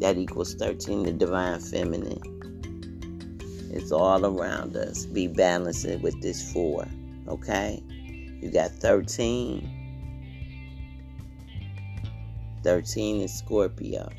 that 0.04 0.18
equals 0.18 0.52
13, 0.56 1.04
the 1.04 1.12
divine 1.12 1.58
feminine. 1.58 2.20
It's 3.72 3.90
all 3.90 4.26
around 4.26 4.76
us. 4.76 5.06
Be 5.06 5.28
balanced 5.28 5.86
with 6.02 6.20
this 6.20 6.52
four. 6.52 6.86
Okay? 7.26 7.82
You 8.42 8.50
got 8.50 8.70
13. 8.72 9.66
13 12.62 13.20
is 13.22 13.32
Scorpio. 13.32 14.10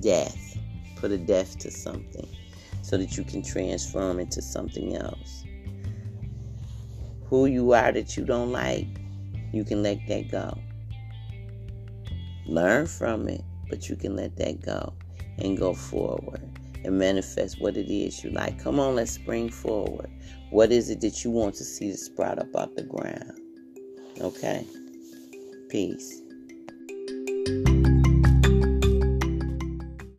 Death. 0.00 0.56
Put 0.96 1.10
a 1.10 1.18
death 1.18 1.58
to 1.58 1.70
something 1.70 2.26
so 2.80 2.96
that 2.96 3.18
you 3.18 3.24
can 3.24 3.42
transform 3.42 4.18
into 4.20 4.40
something 4.40 4.96
else. 4.96 5.44
Who 7.28 7.44
you 7.44 7.72
are 7.72 7.92
that 7.92 8.16
you 8.16 8.24
don't 8.24 8.52
like, 8.52 8.88
you 9.52 9.64
can 9.64 9.82
let 9.82 9.98
that 10.08 10.30
go. 10.30 10.58
Learn 12.46 12.86
from 12.86 13.28
it 13.28 13.42
but 13.68 13.88
you 13.88 13.96
can 13.96 14.16
let 14.16 14.36
that 14.36 14.60
go 14.60 14.92
and 15.38 15.56
go 15.56 15.74
forward 15.74 16.42
and 16.84 16.98
manifest 16.98 17.60
what 17.60 17.76
it 17.76 17.92
is 17.92 18.22
you 18.22 18.30
like. 18.30 18.62
Come 18.62 18.78
on, 18.78 18.94
let's 18.94 19.12
spring 19.12 19.50
forward. 19.50 20.10
What 20.50 20.72
is 20.72 20.90
it 20.90 21.00
that 21.00 21.24
you 21.24 21.30
want 21.30 21.54
to 21.56 21.64
see 21.64 21.90
to 21.90 21.96
sprout 21.96 22.38
up 22.38 22.54
out 22.56 22.76
the 22.76 22.84
ground? 22.84 23.40
Okay? 24.20 24.64
Peace. 25.68 26.22